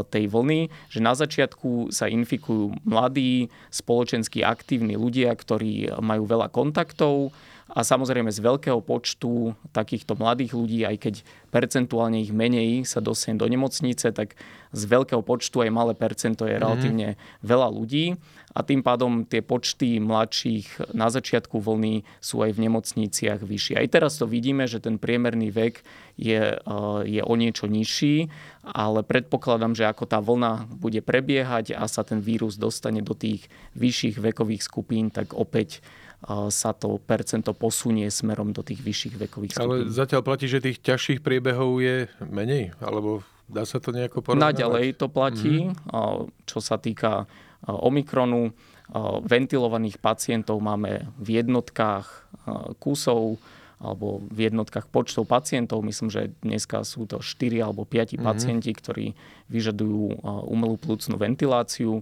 tej 0.10 0.26
vlny, 0.28 0.74
že 0.90 1.00
na 1.00 1.14
začiatku 1.14 1.94
sa 1.94 2.10
infikujú 2.10 2.74
mladí, 2.84 3.54
spoločensky 3.70 4.42
aktívni 4.42 4.98
ľudia, 4.98 5.32
ktorí 5.38 5.94
majú 6.02 6.26
veľa 6.26 6.50
kontaktov, 6.50 7.32
a 7.74 7.82
samozrejme 7.82 8.30
z 8.30 8.38
veľkého 8.38 8.80
počtu 8.86 9.58
takýchto 9.74 10.14
mladých 10.14 10.54
ľudí, 10.54 10.86
aj 10.86 10.98
keď 11.02 11.16
percentuálne 11.50 12.22
ich 12.22 12.30
menej 12.30 12.86
sa 12.86 13.02
dostane 13.02 13.42
do 13.42 13.50
nemocnice, 13.50 14.14
tak 14.14 14.38
z 14.74 14.84
veľkého 14.86 15.26
počtu 15.26 15.66
aj 15.66 15.74
malé 15.74 15.94
percento 15.98 16.46
je 16.46 16.54
mhm. 16.54 16.62
relatívne 16.62 17.08
mm-hmm. 17.18 17.42
veľa 17.42 17.68
ľudí 17.74 18.06
a 18.54 18.60
tým 18.62 18.86
pádom 18.86 19.26
tie 19.26 19.42
počty 19.42 19.98
mladších 19.98 20.94
na 20.94 21.10
začiatku 21.10 21.58
vlny 21.58 22.06
sú 22.22 22.46
aj 22.46 22.54
v 22.54 22.64
nemocniciach 22.70 23.42
vyššie. 23.42 23.82
Aj 23.82 23.88
teraz 23.90 24.22
to 24.22 24.30
vidíme, 24.30 24.70
že 24.70 24.78
ten 24.80 25.02
priemerný 25.02 25.50
vek 25.50 25.82
je, 26.16 26.58
eh, 26.58 27.00
je 27.06 27.22
o 27.26 27.34
niečo 27.34 27.66
nižší, 27.66 28.30
ale 28.64 29.02
predpokladám, 29.04 29.76
že 29.76 29.90
ako 29.90 30.06
tá 30.06 30.22
vlna 30.22 30.70
bude 30.70 31.02
prebiehať 31.04 31.76
a 31.76 31.90
sa 31.90 32.06
ten 32.06 32.22
vírus 32.22 32.56
dostane 32.56 33.04
do 33.04 33.18
tých 33.18 33.50
vyšších 33.76 34.22
vekových 34.22 34.64
skupín, 34.64 35.12
tak 35.12 35.36
opäť 35.36 35.84
sa 36.50 36.72
to 36.72 37.04
percento 37.04 37.52
posunie 37.52 38.08
smerom 38.08 38.56
do 38.56 38.64
tých 38.64 38.80
vyšších 38.80 39.16
vekových 39.20 39.52
skupín. 39.60 39.68
Ale 39.68 39.92
zatiaľ 39.92 40.24
platí, 40.24 40.48
že 40.48 40.64
tých 40.64 40.80
ťažších 40.80 41.20
priebehov 41.20 41.84
je 41.84 42.08
menej? 42.24 42.72
Alebo 42.80 43.28
dá 43.52 43.68
sa 43.68 43.84
to 43.84 43.92
nejako 43.92 44.24
porovnať? 44.24 44.40
Naďalej 44.40 44.86
to 44.96 45.08
platí. 45.12 45.68
Mm-hmm. 45.68 46.48
Čo 46.48 46.60
sa 46.64 46.80
týka 46.80 47.28
Omikronu, 47.68 48.52
ventilovaných 49.24 49.98
pacientov 49.98 50.60
máme 50.60 51.08
v 51.16 51.40
jednotkách 51.40 52.08
kusov 52.84 53.40
alebo 53.84 54.24
v 54.32 54.48
jednotkách 54.48 54.88
počtov 54.88 55.28
pacientov. 55.28 55.84
Myslím, 55.84 56.08
že 56.08 56.32
dneska 56.40 56.88
sú 56.88 57.04
to 57.04 57.20
4 57.20 57.64
alebo 57.64 57.84
5 57.84 58.16
mm-hmm. 58.16 58.24
pacienti, 58.24 58.72
ktorí 58.72 59.12
vyžadujú 59.52 60.24
umelú 60.48 60.76
plúcnú 60.80 61.20
ventiláciu 61.20 62.00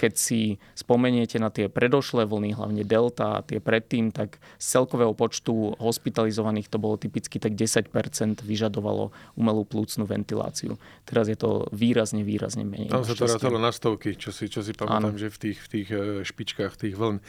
keď 0.00 0.16
si 0.16 0.56
spomeniete 0.72 1.36
na 1.36 1.52
tie 1.52 1.68
predošlé 1.68 2.24
vlny, 2.24 2.56
hlavne 2.56 2.88
delta 2.88 3.36
a 3.36 3.44
tie 3.44 3.60
predtým, 3.60 4.08
tak 4.08 4.40
z 4.56 4.66
celkového 4.80 5.12
počtu 5.12 5.76
hospitalizovaných 5.76 6.72
to 6.72 6.80
bolo 6.80 6.96
typicky 6.96 7.36
tak 7.36 7.52
10% 7.52 7.92
vyžadovalo 8.40 9.12
umelú 9.36 9.68
plúcnú 9.68 10.08
ventiláciu. 10.08 10.80
Teraz 11.04 11.28
je 11.28 11.36
to 11.36 11.68
výrazne, 11.76 12.24
výrazne 12.24 12.64
menej. 12.64 12.88
Tam 12.88 13.04
sa 13.04 13.12
to 13.12 13.28
rátalo 13.28 13.60
na 13.60 13.68
stovky, 13.68 14.16
čo 14.16 14.32
si, 14.32 14.48
čo 14.48 14.64
si 14.64 14.72
pamätám, 14.72 15.12
ano. 15.12 15.20
že 15.20 15.28
v 15.28 15.36
tých, 15.36 15.58
v 15.60 15.68
tých 15.68 15.88
e, 15.92 16.00
špičkách 16.24 16.80
tých 16.80 16.96
vln. 16.96 17.20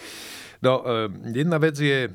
No, 0.63 0.73
e, 0.79 1.11
jedna 1.35 1.59
vec 1.59 1.75
je 1.75 2.07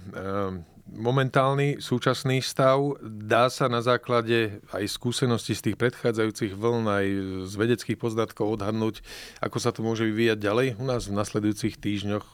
momentálny 0.87 1.83
súčasný 1.83 2.39
stav 2.39 2.79
dá 3.03 3.51
sa 3.51 3.67
na 3.67 3.83
základe 3.83 4.63
aj 4.71 4.87
skúseností 4.87 5.59
z 5.59 5.71
tých 5.71 5.77
predchádzajúcich 5.77 6.55
vln, 6.55 6.87
aj 6.87 7.07
z 7.51 7.55
vedeckých 7.59 7.99
poznatkov 7.99 8.59
odhadnúť, 8.61 9.03
ako 9.43 9.59
sa 9.59 9.75
to 9.75 9.83
môže 9.83 10.07
vyvíjať 10.07 10.39
ďalej 10.39 10.67
u 10.79 10.85
nás 10.87 11.11
v 11.11 11.17
nasledujúcich 11.19 11.77
týždňoch? 11.83 12.27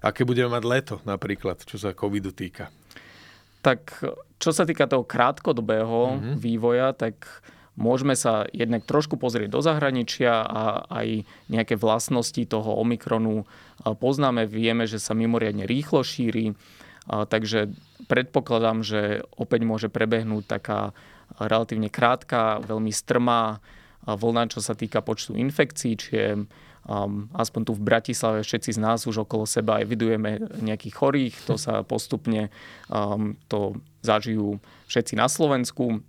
Aké 0.00 0.22
budeme 0.24 0.54
mať 0.54 0.64
leto 0.64 0.94
napríklad, 1.04 1.60
čo 1.66 1.76
sa 1.76 1.92
covidu 1.92 2.32
týka? 2.32 2.72
Tak 3.60 4.00
čo 4.38 4.50
sa 4.54 4.62
týka 4.62 4.86
toho 4.86 5.02
krátkodobého 5.02 6.14
mm-hmm. 6.14 6.34
vývoja, 6.38 6.94
tak 6.94 7.26
môžeme 7.74 8.14
sa 8.14 8.46
jednak 8.54 8.86
trošku 8.86 9.18
pozrieť 9.18 9.50
do 9.50 9.60
zahraničia 9.60 10.46
a 10.46 10.86
aj 10.86 11.26
nejaké 11.50 11.74
vlastnosti 11.74 12.38
toho 12.46 12.78
Omikronu 12.78 13.42
poznáme. 13.82 14.46
Vieme, 14.46 14.86
že 14.86 15.02
sa 15.02 15.14
mimoriadne 15.18 15.66
rýchlo 15.66 16.06
šíri 16.06 16.54
Takže 17.08 17.72
predpokladám, 18.06 18.84
že 18.84 19.24
opäť 19.40 19.64
môže 19.64 19.88
prebehnúť 19.88 20.44
taká 20.44 20.92
relatívne 21.40 21.88
krátka, 21.88 22.60
veľmi 22.64 22.92
strmá 22.92 23.60
vlna, 24.04 24.52
čo 24.52 24.60
sa 24.60 24.72
týka 24.72 25.04
počtu 25.04 25.36
infekcií, 25.36 25.92
čiže 25.98 26.48
um, 26.88 27.28
aspoň 27.36 27.60
tu 27.68 27.72
v 27.76 27.84
Bratislave 27.84 28.40
všetci 28.40 28.76
z 28.76 28.80
nás 28.80 29.04
už 29.04 29.28
okolo 29.28 29.44
seba 29.44 29.84
evidujeme 29.84 30.40
nejakých 30.64 30.94
chorých, 30.96 31.34
to 31.44 31.60
sa 31.60 31.84
postupne 31.84 32.48
um, 32.88 33.36
to 33.52 33.76
zažijú 34.00 34.56
všetci 34.88 35.18
na 35.18 35.28
Slovensku, 35.28 36.00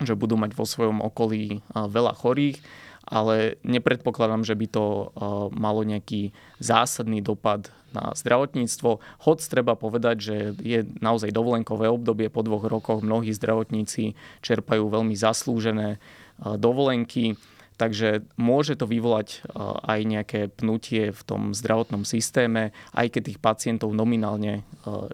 že 0.00 0.16
budú 0.16 0.40
mať 0.40 0.56
vo 0.56 0.64
svojom 0.64 1.04
okolí 1.04 1.60
uh, 1.60 1.88
veľa 1.88 2.16
chorých 2.16 2.60
ale 3.06 3.54
nepredpokladám, 3.62 4.42
že 4.42 4.58
by 4.58 4.66
to 4.66 4.84
uh, 4.84 5.06
malo 5.54 5.86
nejaký 5.86 6.34
zásadný 6.58 7.22
dopad 7.22 7.70
na 7.96 8.12
zdravotníctvo. 8.12 9.00
Hoď 9.24 9.38
treba 9.48 9.72
povedať, 9.72 10.16
že 10.20 10.36
je 10.60 10.84
naozaj 11.00 11.32
dovolenkové 11.32 11.88
obdobie 11.88 12.28
po 12.28 12.44
dvoch 12.44 12.68
rokoch. 12.68 13.00
Mnohí 13.00 13.32
zdravotníci 13.32 14.12
čerpajú 14.44 14.92
veľmi 14.92 15.16
zaslúžené 15.16 15.96
uh, 15.96 16.60
dovolenky. 16.60 17.40
Takže 17.76 18.24
môže 18.40 18.76
to 18.76 18.88
vyvolať 18.88 19.44
uh, 19.52 19.80
aj 19.84 20.00
nejaké 20.04 20.40
pnutie 20.52 21.12
v 21.12 21.22
tom 21.24 21.52
zdravotnom 21.56 22.04
systéme, 22.04 22.76
aj 22.92 23.16
keď 23.16 23.22
tých 23.32 23.40
pacientov 23.40 23.96
nominálne 23.96 24.64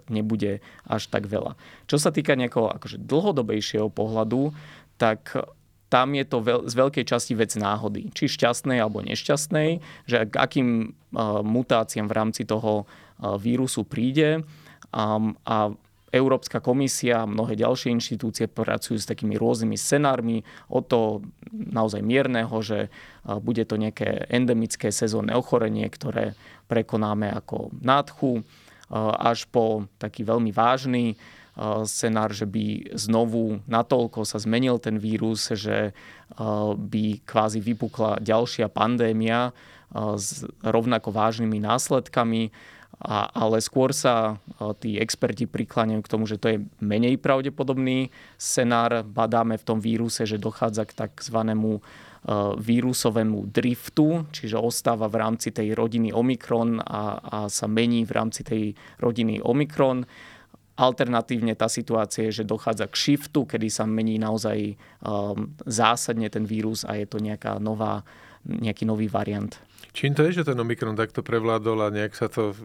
nebude 0.07 0.61
až 0.85 1.09
tak 1.09 1.25
veľa. 1.27 1.57
Čo 1.89 1.97
sa 1.97 2.13
týka 2.13 2.37
nejakého 2.37 2.69
akože 2.71 3.01
dlhodobejšieho 3.01 3.89
pohľadu, 3.89 4.53
tak 5.01 5.33
tam 5.93 6.17
je 6.17 6.25
to 6.25 6.41
veľ, 6.41 6.65
z 6.65 6.73
veľkej 6.73 7.05
časti 7.05 7.37
vec 7.37 7.53
náhody. 7.53 8.09
Či 8.17 8.33
šťastnej 8.33 8.81
alebo 8.81 9.05
nešťastnej, 9.05 9.69
že 10.09 10.25
k 10.25 10.33
akým 10.33 10.69
uh, 10.89 11.45
mutáciám 11.45 12.09
v 12.09 12.17
rámci 12.17 12.49
toho 12.49 12.89
uh, 12.89 13.37
vírusu 13.37 13.85
príde. 13.85 14.41
Um, 14.89 15.37
a 15.45 15.69
Európska 16.09 16.61
komisia 16.61 17.25
a 17.25 17.29
mnohé 17.29 17.53
ďalšie 17.57 17.93
inštitúcie 17.93 18.49
pracujú 18.49 18.97
s 18.97 19.09
takými 19.09 19.37
rôznymi 19.37 19.77
scenármi 19.77 20.41
od 20.69 20.85
toho 20.89 21.09
naozaj 21.53 22.01
mierneho, 22.01 22.57
že 22.65 22.89
uh, 22.89 23.37
bude 23.37 23.61
to 23.69 23.77
nejaké 23.77 24.25
endemické 24.33 24.89
sezónne 24.89 25.37
ochorenie, 25.37 25.85
ktoré 25.93 26.33
prekonáme 26.65 27.29
ako 27.29 27.69
nádchu, 27.85 28.41
až 28.93 29.49
po 29.49 29.89
taký 29.97 30.21
veľmi 30.21 30.53
vážny 30.53 31.17
scenár, 31.85 32.33
že 32.33 32.49
by 32.49 32.97
znovu 32.97 33.61
natoľko 33.69 34.25
sa 34.25 34.41
zmenil 34.41 34.81
ten 34.81 34.97
vírus, 34.97 35.53
že 35.53 35.93
by 36.73 37.21
kvázi 37.21 37.61
vypukla 37.61 38.17
ďalšia 38.17 38.73
pandémia 38.73 39.53
s 39.93 40.49
rovnako 40.65 41.13
vážnymi 41.13 41.61
následkami, 41.61 42.49
ale 43.37 43.57
skôr 43.61 43.93
sa 43.93 44.41
tí 44.81 44.97
experti 44.97 45.45
prikláňajú 45.45 46.01
k 46.01 46.11
tomu, 46.11 46.25
že 46.25 46.41
to 46.41 46.47
je 46.49 46.57
menej 46.81 47.21
pravdepodobný 47.21 48.09
scenár. 48.39 49.05
Badáme 49.05 49.61
v 49.61 49.67
tom 49.67 49.77
víruse, 49.77 50.25
že 50.25 50.41
dochádza 50.41 50.89
k 50.89 50.97
takzvanému 51.05 51.83
vírusovému 52.55 53.51
driftu, 53.51 54.23
čiže 54.31 54.55
ostáva 54.55 55.11
v 55.11 55.19
rámci 55.19 55.51
tej 55.51 55.75
rodiny 55.75 56.15
Omikron 56.15 56.79
a, 56.79 57.19
a 57.19 57.37
sa 57.51 57.67
mení 57.67 58.07
v 58.07 58.15
rámci 58.15 58.47
tej 58.47 58.63
rodiny 59.03 59.43
Omikron. 59.43 60.07
Alternatívne 60.73 61.53
tá 61.53 61.69
situácia 61.69 62.25
je, 62.29 62.41
že 62.41 62.49
dochádza 62.49 62.89
k 62.89 62.97
shiftu, 62.97 63.45
kedy 63.45 63.69
sa 63.69 63.85
mení 63.85 64.17
naozaj 64.17 64.73
um, 65.05 65.53
zásadne 65.69 66.25
ten 66.33 66.49
vírus 66.49 66.81
a 66.81 66.97
je 66.97 67.05
to 67.05 67.21
nejaká 67.21 67.61
nová, 67.61 68.01
nejaký 68.41 68.89
nový 68.89 69.05
variant. 69.05 69.53
Čím 69.93 70.17
to 70.17 70.25
je, 70.25 70.41
že 70.41 70.49
ten 70.49 70.57
Omikron 70.57 70.97
takto 70.97 71.21
prevládol 71.21 71.85
a 71.85 71.93
nejak 71.93 72.17
sa 72.17 72.25
to 72.25 72.57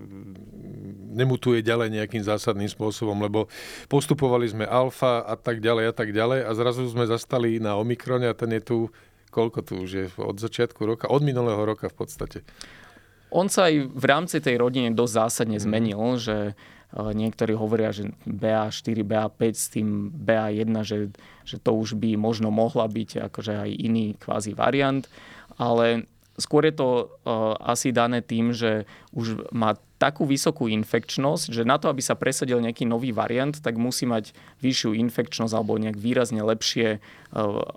nemutuje 1.12 1.60
ďalej 1.60 2.00
nejakým 2.00 2.24
zásadným 2.24 2.72
spôsobom, 2.72 3.20
lebo 3.20 3.52
postupovali 3.92 4.48
sme 4.48 4.64
alfa 4.64 5.20
a 5.28 5.36
tak 5.36 5.60
ďalej 5.60 5.92
a 5.92 5.94
tak 5.94 6.16
ďalej 6.16 6.48
a 6.48 6.50
zrazu 6.56 6.88
sme 6.88 7.04
zastali 7.04 7.60
na 7.60 7.76
Omikrone 7.76 8.24
a 8.24 8.32
ten 8.32 8.56
je 8.56 8.64
tu, 8.64 8.78
koľko 9.28 9.60
tu 9.60 9.84
už 9.84 9.90
je, 9.92 10.04
od 10.16 10.40
začiatku 10.40 10.80
roka, 10.88 11.12
od 11.12 11.20
minulého 11.20 11.60
roka 11.60 11.92
v 11.92 11.96
podstate. 12.00 12.40
On 13.28 13.44
sa 13.52 13.68
aj 13.68 13.92
v 13.92 14.04
rámci 14.08 14.40
tej 14.40 14.56
rodiny 14.56 14.96
dosť 14.96 15.12
zásadne 15.12 15.60
zmenil, 15.60 16.00
že 16.16 16.56
Niektorí 16.96 17.52
hovoria, 17.52 17.92
že 17.92 18.16
BA4, 18.24 19.04
BA5 19.04 19.42
s 19.52 19.66
tým 19.68 20.08
BA1, 20.08 20.72
že, 20.88 21.12
že 21.44 21.56
to 21.60 21.76
už 21.76 22.00
by 22.00 22.16
možno 22.16 22.48
mohla 22.48 22.88
byť 22.88 23.28
akože 23.28 23.68
aj 23.68 23.70
iný 23.76 24.16
kvázi 24.16 24.56
variant, 24.56 25.04
ale 25.60 26.08
skôr 26.40 26.64
je 26.64 26.74
to 26.80 26.88
uh, 26.88 27.58
asi 27.60 27.92
dané 27.92 28.24
tým, 28.24 28.56
že 28.56 28.88
už 29.12 29.52
má 29.52 29.76
takú 29.98 30.24
vysokú 30.24 30.70
infekčnosť, 30.70 31.50
že 31.50 31.66
na 31.66 31.76
to, 31.76 31.90
aby 31.90 31.98
sa 32.00 32.14
presadil 32.14 32.62
nejaký 32.62 32.86
nový 32.86 33.10
variant, 33.10 33.52
tak 33.52 33.74
musí 33.76 34.06
mať 34.06 34.30
vyššiu 34.62 34.94
infekčnosť 34.94 35.52
alebo 35.52 35.76
nejak 35.76 35.98
výrazne 35.98 36.40
lepšie 36.40 36.88
uh, 36.96 37.02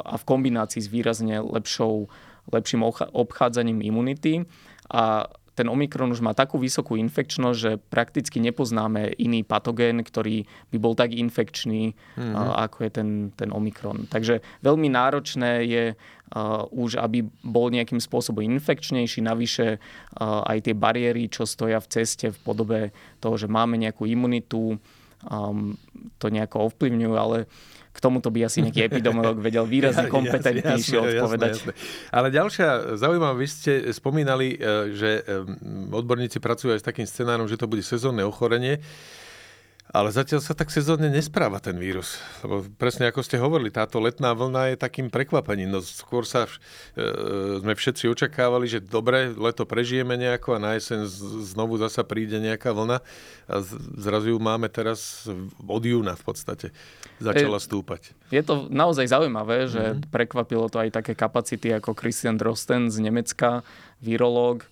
a 0.07 0.15
v 0.15 0.23
kombinácii 0.23 0.79
s 0.79 0.87
výrazne 0.87 1.41
lepšou, 1.41 2.07
lepším 2.53 2.85
obchádzaním 3.11 3.83
imunity. 3.83 4.47
A 4.87 5.27
ten 5.61 5.69
Omikron 5.69 6.09
už 6.09 6.25
má 6.25 6.33
takú 6.33 6.57
vysokú 6.57 6.97
infekčnosť, 6.97 7.57
že 7.61 7.77
prakticky 7.77 8.41
nepoznáme 8.41 9.13
iný 9.21 9.45
patogén, 9.45 10.01
ktorý 10.01 10.49
by 10.73 10.77
bol 10.81 10.97
tak 10.97 11.13
infekčný, 11.13 11.93
mm-hmm. 11.93 12.33
ako 12.65 12.77
je 12.81 12.89
ten, 12.89 13.09
ten 13.37 13.53
Omikron. 13.53 14.09
Takže 14.09 14.41
veľmi 14.65 14.89
náročné 14.89 15.61
je 15.69 15.85
uh, 15.93 16.65
už, 16.73 16.97
aby 16.97 17.29
bol 17.45 17.69
nejakým 17.69 18.01
spôsobom 18.01 18.41
infekčnejší. 18.41 19.21
Navyše 19.21 19.77
uh, 19.77 20.49
aj 20.49 20.65
tie 20.65 20.73
bariéry, 20.73 21.29
čo 21.29 21.45
stoja 21.45 21.77
v 21.77 21.91
ceste 21.93 22.33
v 22.33 22.41
podobe 22.41 22.79
toho, 23.21 23.37
že 23.37 23.45
máme 23.45 23.77
nejakú 23.77 24.09
imunitu, 24.09 24.81
um, 25.29 25.77
to 26.17 26.33
nejako 26.33 26.71
ovplyvňujú, 26.71 27.13
ale 27.17 27.37
k 27.91 27.97
tomuto 27.99 28.31
by 28.31 28.47
asi 28.47 28.63
nejaký 28.63 28.87
epidemiolog 28.87 29.35
vedel 29.43 29.67
výrazne 29.67 30.07
kompetentnejšie 30.15 30.95
jasne, 30.95 31.09
odpovedať. 31.19 31.51
Jasne, 31.51 31.73
jasne. 31.75 32.07
Ale 32.15 32.27
ďalšia 32.31 32.67
zaujímavá, 32.95 33.35
vy 33.35 33.47
ste 33.51 33.73
spomínali, 33.91 34.55
e, 34.55 34.57
že 34.95 35.09
e, 35.19 35.21
odborníci 35.91 36.39
pracujú 36.39 36.71
aj 36.71 36.79
s 36.79 36.87
takým 36.87 37.03
scenárom, 37.03 37.51
že 37.51 37.59
to 37.59 37.67
bude 37.67 37.83
sezónne 37.83 38.23
ochorenie. 38.23 38.79
Ale 39.91 40.07
zatiaľ 40.07 40.39
sa 40.39 40.55
tak 40.55 40.71
sezónne 40.71 41.11
nespráva 41.11 41.59
ten 41.59 41.75
vírus. 41.75 42.15
Lebo 42.47 42.63
presne 42.79 43.11
ako 43.11 43.27
ste 43.27 43.35
hovorili, 43.35 43.67
táto 43.75 43.99
letná 43.99 44.31
vlna 44.31 44.71
je 44.71 44.79
takým 44.79 45.11
prekvapením. 45.11 45.67
No 45.67 45.83
skôr 45.83 46.23
sa 46.23 46.47
e, 46.47 47.59
sme 47.59 47.75
všetci 47.75 48.07
očakávali, 48.07 48.71
že 48.71 48.79
dobre, 48.79 49.35
leto 49.35 49.67
prežijeme 49.67 50.15
nejako 50.15 50.55
a 50.55 50.63
na 50.63 50.71
jeseň 50.79 51.11
znovu 51.43 51.75
zasa 51.75 52.07
príde 52.07 52.39
nejaká 52.39 52.71
vlna 52.71 53.03
a 53.51 53.55
zrazu 53.99 54.31
ju 54.31 54.39
máme 54.39 54.71
teraz 54.71 55.27
od 55.59 55.83
júna 55.83 56.15
v 56.15 56.23
podstate. 56.23 56.67
Začala 57.19 57.59
stúpať. 57.59 58.15
Je 58.31 58.39
to 58.47 58.71
naozaj 58.71 59.11
zaujímavé, 59.11 59.67
že 59.67 59.83
mm-hmm. 59.91 60.07
prekvapilo 60.07 60.71
to 60.71 60.87
aj 60.87 61.03
také 61.03 61.19
kapacity 61.19 61.67
ako 61.75 61.99
Christian 61.99 62.39
Drosten 62.39 62.87
z 62.87 63.03
Nemecka, 63.03 63.67
virológ, 63.99 64.63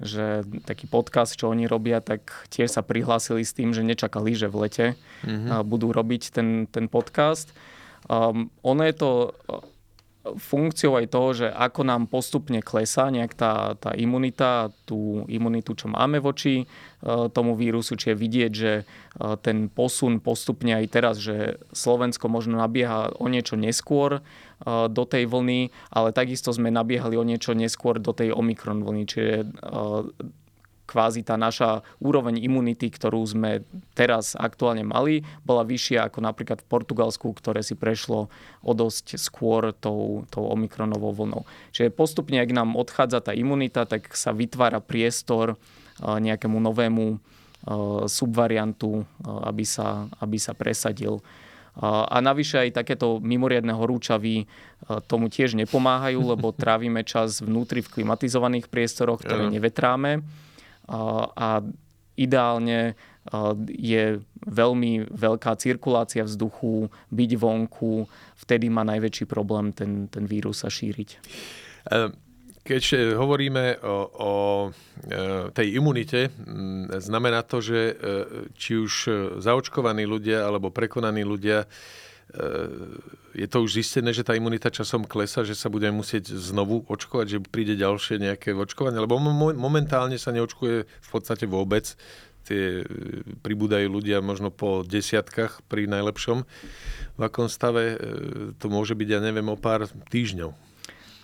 že 0.00 0.44
taký 0.68 0.84
podcast, 0.86 1.36
čo 1.40 1.48
oni 1.48 1.64
robia, 1.64 2.04
tak 2.04 2.28
tiež 2.52 2.68
sa 2.68 2.82
prihlásili 2.84 3.40
s 3.44 3.56
tým, 3.56 3.72
že 3.72 3.80
nečakali, 3.80 4.36
že 4.36 4.52
v 4.52 4.68
lete 4.68 4.86
mm-hmm. 5.24 5.64
budú 5.64 5.88
robiť 5.92 6.36
ten, 6.36 6.68
ten 6.68 6.86
podcast. 6.88 7.48
Um, 8.06 8.52
ono 8.60 8.84
je 8.84 8.94
to 8.94 9.10
funkciou 10.34 10.98
aj 10.98 11.06
toho, 11.06 11.28
že 11.30 11.46
ako 11.54 11.86
nám 11.86 12.10
postupne 12.10 12.58
klesá 12.58 13.06
nejak 13.14 13.38
tá, 13.38 13.78
tá 13.78 13.94
imunita, 13.94 14.74
tú 14.82 15.22
imunitu, 15.30 15.78
čo 15.78 15.86
máme 15.86 16.18
voči 16.18 16.66
tomu 17.06 17.54
vírusu, 17.54 17.94
či 17.94 18.10
je 18.10 18.16
vidieť, 18.18 18.52
že 18.52 18.72
ten 19.46 19.70
posun 19.70 20.18
postupne 20.18 20.74
aj 20.74 20.86
teraz, 20.90 21.14
že 21.22 21.62
Slovensko 21.70 22.26
možno 22.26 22.58
nabieha 22.58 23.14
o 23.22 23.30
niečo 23.30 23.54
neskôr 23.54 24.24
do 24.66 25.04
tej 25.06 25.30
vlny, 25.30 25.70
ale 25.92 26.16
takisto 26.16 26.50
sme 26.50 26.74
nabiehali 26.74 27.14
o 27.14 27.22
niečo 27.22 27.54
neskôr 27.54 28.02
do 28.02 28.10
tej 28.10 28.34
Omikron 28.34 28.82
vlny, 28.82 29.02
čiže 29.06 29.34
kvázi 30.86 31.26
tá 31.26 31.34
naša 31.34 31.82
úroveň 31.98 32.38
imunity, 32.38 32.88
ktorú 32.88 33.20
sme 33.26 33.66
teraz 33.98 34.38
aktuálne 34.38 34.86
mali, 34.86 35.26
bola 35.42 35.66
vyššia 35.66 36.06
ako 36.06 36.22
napríklad 36.22 36.62
v 36.62 36.70
Portugalsku, 36.70 37.34
ktoré 37.34 37.60
si 37.66 37.74
prešlo 37.74 38.30
o 38.62 38.72
dosť 38.72 39.18
skôr 39.18 39.74
tou, 39.74 40.24
tou 40.30 40.46
omikronovou 40.46 41.10
vlnou. 41.10 41.42
Čiže 41.74 41.90
postupne, 41.90 42.38
ak 42.38 42.54
nám 42.54 42.78
odchádza 42.78 43.18
tá 43.18 43.34
imunita, 43.34 43.84
tak 43.84 44.14
sa 44.14 44.30
vytvára 44.30 44.78
priestor 44.78 45.58
nejakému 46.00 46.56
novému 46.62 47.18
subvariantu, 48.06 49.02
aby 49.26 49.66
sa, 49.66 50.06
aby 50.22 50.38
sa 50.38 50.54
presadil. 50.54 51.18
A 51.82 52.24
navyše 52.24 52.56
aj 52.56 52.78
takéto 52.78 53.20
mimoriadne 53.20 53.74
horúčavy 53.76 54.48
tomu 55.10 55.28
tiež 55.28 55.58
nepomáhajú, 55.60 56.20
lebo 56.32 56.54
trávime 56.54 57.04
čas 57.04 57.44
vnútri 57.44 57.84
v 57.84 58.00
klimatizovaných 58.00 58.72
priestoroch, 58.72 59.20
ktoré 59.20 59.52
nevetráme 59.52 60.24
a 60.88 61.60
ideálne 62.16 62.96
je 63.66 64.22
veľmi 64.46 65.10
veľká 65.10 65.58
cirkulácia 65.58 66.22
vzduchu, 66.22 66.86
byť 67.10 67.30
vonku, 67.34 68.06
vtedy 68.38 68.70
má 68.70 68.86
najväčší 68.86 69.26
problém 69.26 69.74
ten, 69.74 70.06
ten 70.06 70.24
vírus 70.30 70.62
sa 70.62 70.70
šíriť. 70.70 71.08
E, 71.10 71.18
keď 72.66 72.82
hovoríme 73.18 73.82
o, 73.82 73.96
o 74.14 74.32
e, 74.66 74.70
tej 75.50 75.78
imunite, 75.78 76.30
znamená 77.02 77.42
to, 77.42 77.58
že 77.58 77.80
e, 77.90 77.94
či 78.54 78.78
už 78.78 78.92
zaočkovaní 79.42 80.06
ľudia 80.06 80.46
alebo 80.46 80.70
prekonaní 80.70 81.26
ľudia 81.26 81.66
je 83.36 83.46
to 83.46 83.58
už 83.62 83.78
zistené, 83.78 84.10
že 84.10 84.26
tá 84.26 84.34
imunita 84.34 84.72
časom 84.72 85.06
klesa, 85.06 85.46
že 85.46 85.54
sa 85.54 85.70
budeme 85.70 86.02
musieť 86.02 86.34
znovu 86.34 86.82
očkovať, 86.90 87.26
že 87.26 87.38
príde 87.38 87.78
ďalšie 87.78 88.18
nejaké 88.18 88.50
očkovanie? 88.50 88.98
Lebo 88.98 89.20
momentálne 89.54 90.18
sa 90.18 90.34
neočkuje 90.34 90.76
v 90.84 91.08
podstate 91.08 91.46
vôbec. 91.46 91.94
Tie 92.46 92.82
e, 92.82 92.84
pribúdajú 93.42 93.90
ľudia 93.90 94.22
možno 94.22 94.54
po 94.54 94.86
desiatkách 94.86 95.66
pri 95.66 95.90
najlepšom. 95.90 96.46
V 97.18 97.20
akom 97.22 97.50
stave 97.50 97.94
e, 97.94 97.96
to 98.58 98.66
môže 98.70 98.94
byť, 98.94 99.08
ja 99.08 99.20
neviem, 99.22 99.46
o 99.50 99.58
pár 99.58 99.86
týždňov. 100.10 100.54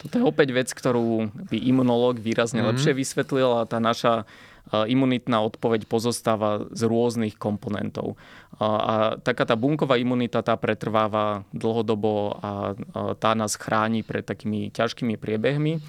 Toto 0.03 0.15
je 0.19 0.25
opäť 0.27 0.51
vec, 0.51 0.69
ktorú 0.75 1.31
by 1.47 1.59
imunológ 1.63 2.19
výrazne 2.19 2.59
mm-hmm. 2.59 2.75
lepšie 2.75 2.93
vysvetlil 2.95 3.51
a 3.55 3.71
tá 3.71 3.79
naša 3.79 4.27
imunitná 4.71 5.43
odpoveď 5.43 5.85
pozostáva 5.85 6.65
z 6.73 6.89
rôznych 6.89 7.37
komponentov. 7.37 8.17
A 8.57 9.19
taká 9.21 9.45
tá 9.45 9.59
bunková 9.59 9.99
imunita 9.99 10.41
tá 10.41 10.57
pretrváva 10.57 11.45
dlhodobo 11.53 12.39
a 12.41 12.73
tá 13.19 13.37
nás 13.37 13.59
chráni 13.59 14.01
pred 14.01 14.25
takými 14.25 14.73
ťažkými 14.73 15.21
priebehmi. 15.21 15.83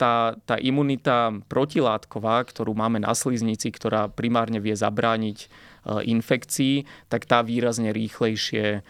Tá, 0.00 0.38
tá 0.40 0.56
imunita 0.56 1.36
protilátková, 1.44 2.48
ktorú 2.48 2.72
máme 2.72 3.02
na 3.02 3.12
sliznici, 3.12 3.68
ktorá 3.68 4.08
primárne 4.08 4.56
vie 4.56 4.72
zabrániť 4.72 5.52
infekcií, 5.84 6.88
tak 7.12 7.28
tá 7.28 7.44
výrazne 7.44 7.92
rýchlejšie 7.92 8.80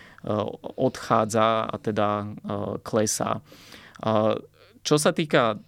odchádza 0.78 1.66
a 1.66 1.76
teda 1.78 2.36
klesá. 2.86 3.42
Čo 4.80 4.96
sa 4.96 5.10
týka 5.10 5.58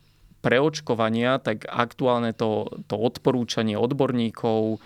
preočkovania, 0.42 1.38
tak 1.38 1.64
aktuálne 1.70 2.34
to, 2.34 2.66
to 2.90 2.98
odporúčanie 2.98 3.78
odborníkov, 3.78 4.82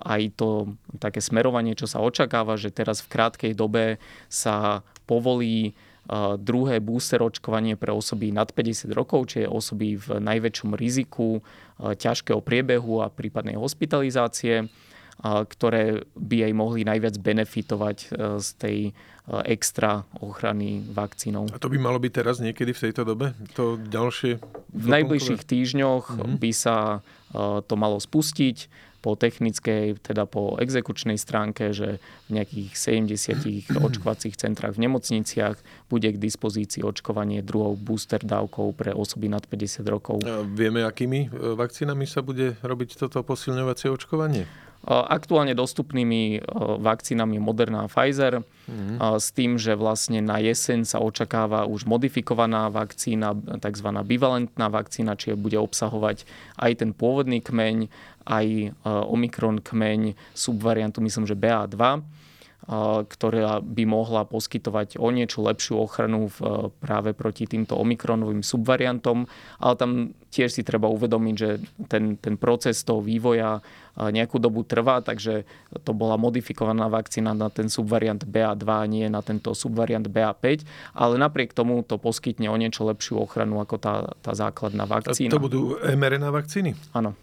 aj 0.00 0.22
to 0.40 0.80
také 0.96 1.20
smerovanie, 1.20 1.76
čo 1.76 1.84
sa 1.84 2.00
očakáva, 2.00 2.56
že 2.56 2.72
teraz 2.72 3.04
v 3.04 3.12
krátkej 3.12 3.52
dobe 3.52 4.00
sa 4.32 4.80
povolí 5.04 5.76
druhé 6.40 6.80
booster 6.80 7.20
očkovanie 7.20 7.76
pre 7.76 7.92
osoby 7.92 8.32
nad 8.32 8.48
50 8.48 8.88
rokov, 8.96 9.28
čiže 9.28 9.44
osoby 9.44 10.00
v 10.00 10.24
najväčšom 10.24 10.72
riziku 10.72 11.44
ťažkého 11.76 12.40
priebehu 12.40 13.04
a 13.04 13.12
prípadnej 13.12 13.60
hospitalizácie 13.60 14.72
ktoré 15.22 16.06
by 16.14 16.46
aj 16.50 16.52
mohli 16.54 16.86
najviac 16.86 17.18
benefitovať 17.18 17.96
e, 17.98 18.06
z 18.38 18.48
tej 18.54 18.78
e, 18.86 18.92
extra 19.50 20.06
ochrany 20.22 20.78
vakcínou. 20.94 21.50
A 21.50 21.58
to 21.58 21.66
by 21.66 21.78
malo 21.78 21.98
byť 21.98 22.12
teraz 22.14 22.38
niekedy 22.38 22.70
v 22.70 22.82
tejto 22.88 23.02
dobe? 23.02 23.34
To 23.58 23.74
ďalšie? 23.74 24.38
V 24.70 24.86
najbližších 24.86 25.42
týždňoch 25.42 26.04
mm-hmm. 26.14 26.38
by 26.38 26.50
sa 26.54 26.76
e, 27.34 27.58
to 27.66 27.74
malo 27.74 27.98
spustiť 27.98 28.86
po 28.98 29.14
technickej, 29.14 30.02
teda 30.02 30.26
po 30.26 30.58
exekučnej 30.58 31.14
stránke, 31.18 31.70
že 31.70 32.02
v 32.30 32.38
nejakých 32.38 32.78
70 33.10 33.74
očkovacích 33.90 34.38
centrách 34.38 34.78
v 34.78 34.86
nemocniciach 34.86 35.58
bude 35.90 36.14
k 36.14 36.18
dispozícii 36.18 36.86
očkovanie 36.86 37.42
druhou 37.42 37.74
booster 37.74 38.22
dávkou 38.22 38.70
pre 38.78 38.94
osoby 38.94 39.26
nad 39.26 39.42
50 39.42 39.82
rokov. 39.90 40.22
A 40.22 40.46
vieme, 40.46 40.86
akými 40.86 41.26
vakcínami 41.34 42.06
sa 42.06 42.22
bude 42.22 42.54
robiť 42.62 43.02
toto 43.02 43.26
posilňovacie 43.26 43.90
očkovanie? 43.90 44.67
Aktuálne 44.88 45.52
dostupnými 45.52 46.40
vakcínami 46.80 47.36
Moderna 47.36 47.84
a 47.84 47.92
Pfizer 47.92 48.40
mm-hmm. 48.40 49.20
s 49.20 49.28
tým, 49.36 49.60
že 49.60 49.76
vlastne 49.76 50.24
na 50.24 50.40
jeseň 50.40 50.88
sa 50.88 51.04
očakáva 51.04 51.68
už 51.68 51.84
modifikovaná 51.84 52.72
vakcína, 52.72 53.36
tzv. 53.60 53.88
bivalentná 54.08 54.72
vakcína, 54.72 55.12
čiže 55.12 55.36
bude 55.36 55.60
obsahovať 55.60 56.24
aj 56.56 56.72
ten 56.80 56.96
pôvodný 56.96 57.44
kmeň, 57.44 57.92
aj 58.32 58.72
Omikron 59.12 59.60
kmeň 59.60 60.16
subvariantu, 60.32 61.04
myslím, 61.04 61.28
že 61.28 61.36
BA2 61.36 61.76
ktorá 63.08 63.64
by 63.64 63.84
mohla 63.88 64.28
poskytovať 64.28 65.00
o 65.00 65.08
niečo 65.08 65.40
lepšiu 65.40 65.80
ochranu 65.80 66.28
v, 66.28 66.68
práve 66.84 67.16
proti 67.16 67.48
týmto 67.48 67.80
omikronovým 67.80 68.44
subvariantom. 68.44 69.24
Ale 69.64 69.74
tam 69.80 70.12
tiež 70.28 70.52
si 70.52 70.62
treba 70.62 70.92
uvedomiť, 70.92 71.34
že 71.34 71.64
ten, 71.88 72.20
ten 72.20 72.36
proces 72.36 72.84
toho 72.84 73.00
vývoja 73.00 73.64
nejakú 73.98 74.38
dobu 74.38 74.62
trvá, 74.62 75.02
takže 75.02 75.42
to 75.82 75.90
bola 75.90 76.14
modifikovaná 76.14 76.86
vakcína 76.86 77.34
na 77.34 77.50
ten 77.50 77.66
subvariant 77.66 78.22
BA2, 78.22 78.68
nie 78.86 79.06
na 79.10 79.24
tento 79.26 79.50
subvariant 79.56 80.06
BA5, 80.06 80.62
ale 80.94 81.14
napriek 81.18 81.50
tomu 81.50 81.82
to 81.82 81.98
poskytne 81.98 82.46
o 82.46 82.56
niečo 82.60 82.86
lepšiu 82.86 83.18
ochranu 83.18 83.58
ako 83.58 83.76
tá, 83.80 83.94
tá 84.22 84.32
základná 84.38 84.86
vakcína. 84.86 85.34
To 85.34 85.42
budú 85.42 85.74
mRNA 85.82 86.30
vakcíny? 86.30 86.78
Áno. 86.94 87.18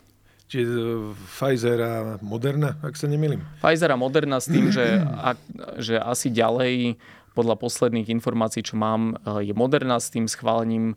Čiže 0.45 0.73
e, 0.77 1.13
Pfizer 1.13 1.79
a 1.81 1.93
Moderna, 2.21 2.77
ak 2.86 2.93
sa 2.93 3.10
nemýlim. 3.10 3.41
Pfizer 3.62 3.89
a 3.89 3.97
Moderna 3.97 4.38
s 4.38 4.47
tým, 4.49 4.69
že, 4.69 5.01
ak, 5.01 5.38
že 5.81 5.97
asi 5.97 6.29
ďalej, 6.29 7.01
podľa 7.36 7.60
posledných 7.60 8.08
informácií, 8.13 8.62
čo 8.62 8.77
mám, 8.77 9.17
e, 9.25 9.49
je 9.49 9.53
Moderna 9.58 9.97
s 9.97 10.13
tým 10.13 10.29
schválením 10.29 10.93
e, 10.93 10.95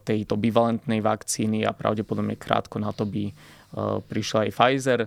tejto 0.00 0.40
bivalentnej 0.40 1.04
vakcíny 1.04 1.68
a 1.68 1.76
pravdepodobne 1.76 2.40
krátko 2.40 2.80
na 2.80 2.92
to 2.92 3.04
by 3.04 3.32
prišla 4.06 4.46
aj 4.46 4.50
Pfizer. 4.54 5.00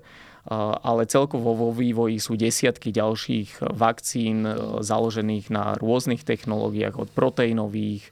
Ale 0.84 1.08
celkovo 1.08 1.56
vo 1.56 1.72
vývoji 1.72 2.20
sú 2.20 2.36
desiatky 2.36 2.92
ďalších 2.92 3.64
vakcín 3.72 4.44
založených 4.84 5.48
na 5.48 5.80
rôznych 5.80 6.28
technológiách, 6.28 7.00
od 7.00 7.08
proteínových 7.16 8.12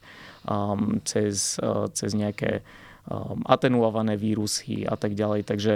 cez, 1.04 1.60
cez 1.92 2.10
nejaké 2.16 2.64
atenuované 3.46 4.18
vírusy 4.18 4.82
a 4.82 4.98
tak 4.98 5.14
ďalej. 5.14 5.46
Takže 5.46 5.74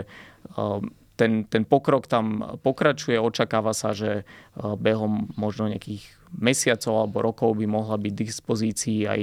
um, 0.59 0.90
ten, 1.14 1.45
ten 1.47 1.69
pokrok 1.69 2.09
tam 2.09 2.59
pokračuje, 2.64 3.21
očakáva 3.21 3.77
sa, 3.77 3.95
že 3.95 4.25
uh, 4.25 4.75
behom 4.75 5.31
možno 5.37 5.71
nejakých 5.71 6.03
mesiacov 6.35 7.07
alebo 7.07 7.19
rokov 7.23 7.59
by 7.59 7.66
mohla 7.66 7.99
byť 7.99 8.12
dispozícii 8.14 9.07
aj, 9.07 9.23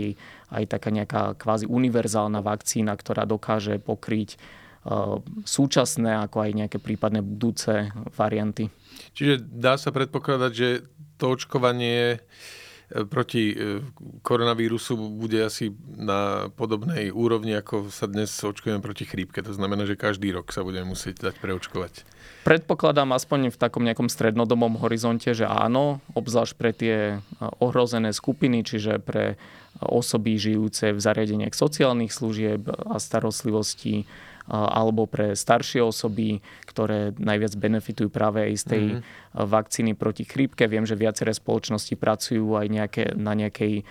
aj 0.52 0.64
taká 0.68 0.90
nejaká 0.92 1.22
kvázi 1.40 1.66
univerzálna 1.68 2.44
vakcína, 2.44 2.94
ktorá 2.96 3.24
dokáže 3.28 3.80
pokryť 3.80 4.36
uh, 4.36 5.20
súčasné 5.44 6.22
ako 6.28 6.48
aj 6.48 6.52
nejaké 6.54 6.78
prípadné 6.80 7.20
budúce 7.24 7.92
varianty. 8.16 8.72
Čiže 9.18 9.42
dá 9.42 9.76
sa 9.76 9.90
predpokladať, 9.92 10.52
že 10.54 10.70
to 11.18 11.34
očkovanie 11.34 12.22
E, 12.22 12.67
proti 12.88 13.52
e, 13.52 13.84
koronavírusu 14.24 14.96
bude 14.96 15.44
asi 15.44 15.76
na 16.00 16.48
podobnej 16.56 17.12
úrovni, 17.12 17.52
ako 17.52 17.92
sa 17.92 18.08
dnes 18.08 18.32
očkujeme 18.32 18.80
proti 18.80 19.04
chrípke. 19.04 19.44
To 19.44 19.52
znamená, 19.52 19.84
že 19.84 20.00
každý 20.00 20.32
rok 20.32 20.56
sa 20.56 20.64
budeme 20.64 20.96
musieť 20.96 21.28
dať 21.28 21.36
preočkovať. 21.44 22.08
Predpokladám 22.48 23.12
aspoň 23.12 23.52
v 23.52 23.60
takom 23.60 23.84
nejakom 23.84 24.08
strednodobom 24.08 24.80
horizonte, 24.80 25.36
že 25.36 25.44
áno, 25.44 26.00
obzvlášť 26.16 26.54
pre 26.56 26.72
tie 26.72 26.98
e, 26.98 27.18
ohrozené 27.60 28.16
skupiny, 28.16 28.64
čiže 28.64 29.04
pre 29.04 29.36
osoby 29.84 30.40
žijúce 30.40 30.96
v 30.96 31.00
zariadeniach 31.04 31.54
sociálnych 31.54 32.10
služieb 32.10 32.66
a 32.72 32.98
starostlivosti, 32.98 34.10
alebo 34.48 35.06
pre 35.06 35.36
staršie 35.36 35.84
osoby, 35.84 36.40
ktoré 36.64 37.12
najviac 37.20 37.54
benefitujú 37.60 38.08
práve 38.08 38.48
aj 38.48 38.54
z 38.56 38.66
tej 38.66 38.84
mm-hmm. 38.88 39.44
vakcíny 39.44 39.92
proti 39.94 40.24
chrípke. 40.24 40.66
Viem, 40.72 40.88
že 40.88 40.96
viaceré 40.96 41.36
spoločnosti 41.36 41.94
pracujú 42.00 42.56
aj 42.56 42.68
nejaké, 42.72 43.04
na 43.20 43.36
nejakej 43.36 43.84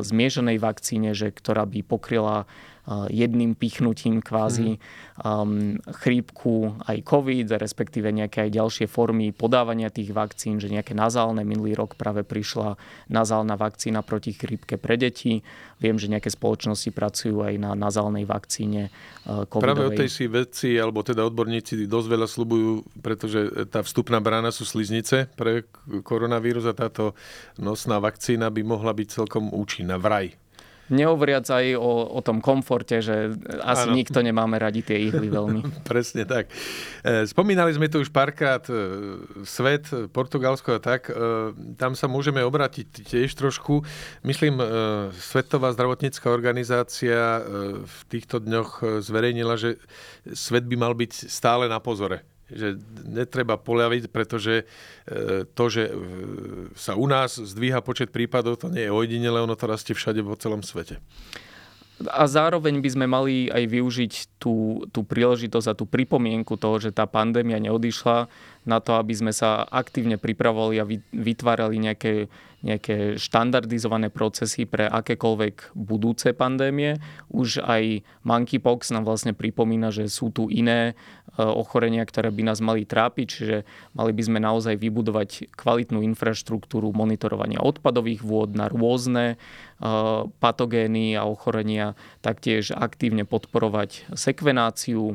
zmieženej 0.00 0.56
vakcíne, 0.62 1.10
že, 1.12 1.34
ktorá 1.34 1.66
by 1.66 1.84
pokryla 1.84 2.48
jedným 3.06 3.54
pichnutím 3.54 4.18
kvázi 4.18 4.82
um, 5.22 5.78
chrípku 6.02 6.74
aj 6.90 7.06
COVID, 7.06 7.54
respektíve 7.54 8.10
nejaké 8.10 8.48
aj 8.48 8.50
ďalšie 8.50 8.86
formy 8.90 9.30
podávania 9.30 9.94
tých 9.94 10.10
vakcín, 10.10 10.58
že 10.58 10.66
nejaké 10.66 10.90
nazálne. 10.90 11.46
Minulý 11.46 11.78
rok 11.78 11.94
práve 11.94 12.26
prišla 12.26 12.74
nazálna 13.06 13.54
vakcína 13.54 14.02
proti 14.02 14.34
chrípke 14.34 14.74
pre 14.74 14.98
deti. 14.98 15.46
Viem, 15.78 16.02
že 16.02 16.10
nejaké 16.10 16.34
spoločnosti 16.34 16.90
pracujú 16.90 17.46
aj 17.46 17.54
na 17.62 17.78
nazálnej 17.78 18.26
vakcíne 18.26 18.90
uh, 18.90 19.46
covidovej. 19.46 19.62
Práve 19.62 19.84
o 19.86 19.90
tej 19.94 20.10
si 20.10 20.24
vedci, 20.26 20.68
alebo 20.80 21.06
teda 21.06 21.22
odborníci 21.22 21.86
dosť 21.86 22.08
veľa 22.10 22.26
slubujú, 22.26 22.70
pretože 22.98 23.70
tá 23.70 23.86
vstupná 23.86 24.18
brána 24.18 24.50
sú 24.50 24.66
sliznice 24.66 25.30
pre 25.38 25.68
koronavírus 26.02 26.66
a 26.66 26.74
táto 26.74 27.14
nosná 27.60 28.00
vakcína 28.00 28.50
by 28.50 28.62
mohla 28.66 28.90
byť 28.96 29.08
celkom 29.22 29.52
účinná. 29.54 30.00
Vraj. 30.00 30.39
Nehovoriac 30.90 31.46
aj 31.46 31.78
o, 31.78 32.18
o 32.18 32.20
tom 32.20 32.42
komforte, 32.42 32.98
že 32.98 33.30
asi 33.62 33.86
ano. 33.86 33.94
nikto 33.94 34.18
nemáme 34.20 34.58
radi 34.58 34.82
tie 34.82 34.98
ihly 35.10 35.30
veľmi. 35.30 35.62
Presne 35.90 36.26
tak. 36.26 36.50
E, 37.06 37.24
spomínali 37.30 37.70
sme 37.70 37.86
tu 37.86 38.02
už 38.02 38.10
párkrát 38.10 38.62
e, 38.66 38.74
svet, 39.46 39.86
Portugalsko 40.10 40.76
a 40.76 40.80
tak. 40.82 41.08
E, 41.08 41.14
tam 41.78 41.94
sa 41.94 42.10
môžeme 42.10 42.42
obrátiť 42.42 43.06
tiež 43.06 43.32
trošku. 43.38 43.86
Myslím, 44.26 44.58
Svetová 45.16 45.72
zdravotnícká 45.72 46.28
organizácia 46.28 47.40
v 47.80 47.98
týchto 48.10 48.42
dňoch 48.42 49.00
zverejnila, 49.00 49.54
že 49.56 49.80
svet 50.34 50.66
by 50.66 50.76
mal 50.76 50.92
byť 50.92 51.30
stále 51.30 51.70
na 51.70 51.78
pozore 51.78 52.26
že 52.50 52.78
netreba 53.06 53.56
poľaviť, 53.56 54.10
pretože 54.10 54.62
e, 54.62 55.44
to, 55.46 55.64
že 55.70 55.88
e, 55.88 55.92
sa 56.74 56.98
u 56.98 57.06
nás 57.06 57.38
zdvíha 57.38 57.80
počet 57.80 58.10
prípadov, 58.10 58.60
to 58.60 58.68
nie 58.68 58.86
je 58.86 58.94
ojedinele, 58.94 59.40
ono 59.42 59.54
to 59.56 59.70
rastie 59.70 59.94
všade 59.94 60.20
po 60.22 60.36
celom 60.36 60.60
svete. 60.60 60.98
A 62.08 62.24
zároveň 62.24 62.80
by 62.80 62.88
sme 62.96 63.04
mali 63.04 63.52
aj 63.52 63.64
využiť 63.68 64.12
tú, 64.40 64.88
tú 64.88 65.04
príležitosť 65.04 65.66
a 65.68 65.76
tú 65.76 65.84
pripomienku 65.84 66.56
toho, 66.56 66.80
že 66.80 66.96
tá 66.96 67.04
pandémia 67.04 67.60
neodišla 67.60 68.24
na 68.64 68.78
to, 68.80 68.96
aby 68.96 69.12
sme 69.12 69.32
sa 69.36 69.68
aktívne 69.68 70.16
pripravovali 70.16 70.76
a 70.80 70.88
vytvárali 71.12 71.76
nejaké 71.76 72.32
nejaké 72.60 73.16
štandardizované 73.16 74.12
procesy 74.12 74.68
pre 74.68 74.84
akékoľvek 74.84 75.72
budúce 75.72 76.36
pandémie. 76.36 77.00
Už 77.32 77.64
aj 77.64 78.04
monkeypox 78.24 78.92
nám 78.92 79.08
vlastne 79.08 79.32
pripomína, 79.32 79.88
že 79.88 80.12
sú 80.12 80.28
tu 80.28 80.52
iné 80.52 80.92
e, 80.92 80.94
ochorenia, 81.40 82.04
ktoré 82.04 82.28
by 82.28 82.52
nás 82.52 82.60
mali 82.60 82.84
trápiť, 82.84 83.26
čiže 83.26 83.56
mali 83.96 84.12
by 84.12 84.22
sme 84.22 84.38
naozaj 84.44 84.76
vybudovať 84.76 85.56
kvalitnú 85.56 86.04
infraštruktúru 86.04 86.92
monitorovania 86.92 87.64
odpadových 87.64 88.20
vôd 88.20 88.52
na 88.52 88.68
rôzne 88.68 89.34
e, 89.34 89.36
patogény 90.28 91.16
a 91.16 91.24
ochorenia, 91.24 91.96
taktiež 92.20 92.76
aktívne 92.76 93.24
podporovať 93.24 94.12
sekvenáciu, 94.12 95.04
e, 95.08 95.14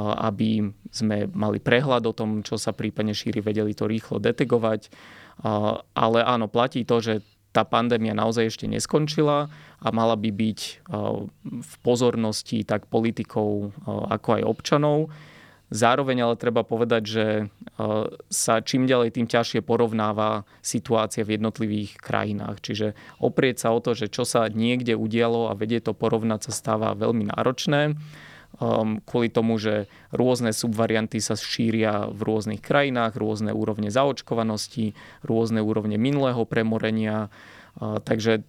aby 0.00 0.72
sme 0.88 1.28
mali 1.36 1.60
prehľad 1.60 2.08
o 2.08 2.16
tom, 2.16 2.40
čo 2.40 2.56
sa 2.56 2.72
prípadne 2.72 3.12
šíri, 3.12 3.44
vedeli 3.44 3.76
to 3.76 3.84
rýchlo 3.84 4.16
detegovať 4.16 4.88
ale 5.94 6.18
áno, 6.22 6.46
platí 6.50 6.82
to, 6.82 6.98
že 6.98 7.14
tá 7.48 7.64
pandémia 7.64 8.12
naozaj 8.12 8.52
ešte 8.54 8.66
neskončila 8.68 9.48
a 9.80 9.88
mala 9.88 10.14
by 10.14 10.30
byť 10.30 10.60
v 11.42 11.72
pozornosti 11.80 12.62
tak 12.62 12.86
politikov 12.92 13.72
ako 13.86 14.28
aj 14.38 14.42
občanov. 14.44 14.98
Zároveň 15.68 16.24
ale 16.24 16.40
treba 16.40 16.64
povedať, 16.64 17.02
že 17.04 17.26
sa 18.32 18.54
čím 18.64 18.88
ďalej 18.88 19.20
tým 19.20 19.28
ťažšie 19.28 19.60
porovnáva 19.60 20.48
situácia 20.64 21.28
v 21.28 21.36
jednotlivých 21.36 22.00
krajinách. 22.00 22.64
Čiže 22.64 22.96
oprieť 23.20 23.68
sa 23.68 23.76
o 23.76 23.80
to, 23.84 23.92
že 23.92 24.08
čo 24.08 24.24
sa 24.24 24.48
niekde 24.48 24.96
udialo 24.96 25.52
a 25.52 25.56
vedie 25.56 25.84
to 25.84 25.92
porovnať 25.92 26.48
sa 26.48 26.52
stáva 26.56 26.96
veľmi 26.96 27.28
náročné 27.32 27.96
um, 28.58 28.98
kvôli 29.02 29.30
tomu, 29.30 29.58
že 29.58 29.86
rôzne 30.10 30.54
subvarianty 30.54 31.18
sa 31.22 31.34
šíria 31.34 32.10
v 32.10 32.20
rôznych 32.22 32.62
krajinách, 32.62 33.18
rôzne 33.18 33.54
úrovne 33.54 33.90
zaočkovanosti, 33.90 34.94
rôzne 35.26 35.62
úrovne 35.62 35.96
minulého 35.96 36.42
premorenia. 36.44 37.30
Uh, 37.78 38.02
takže 38.02 38.42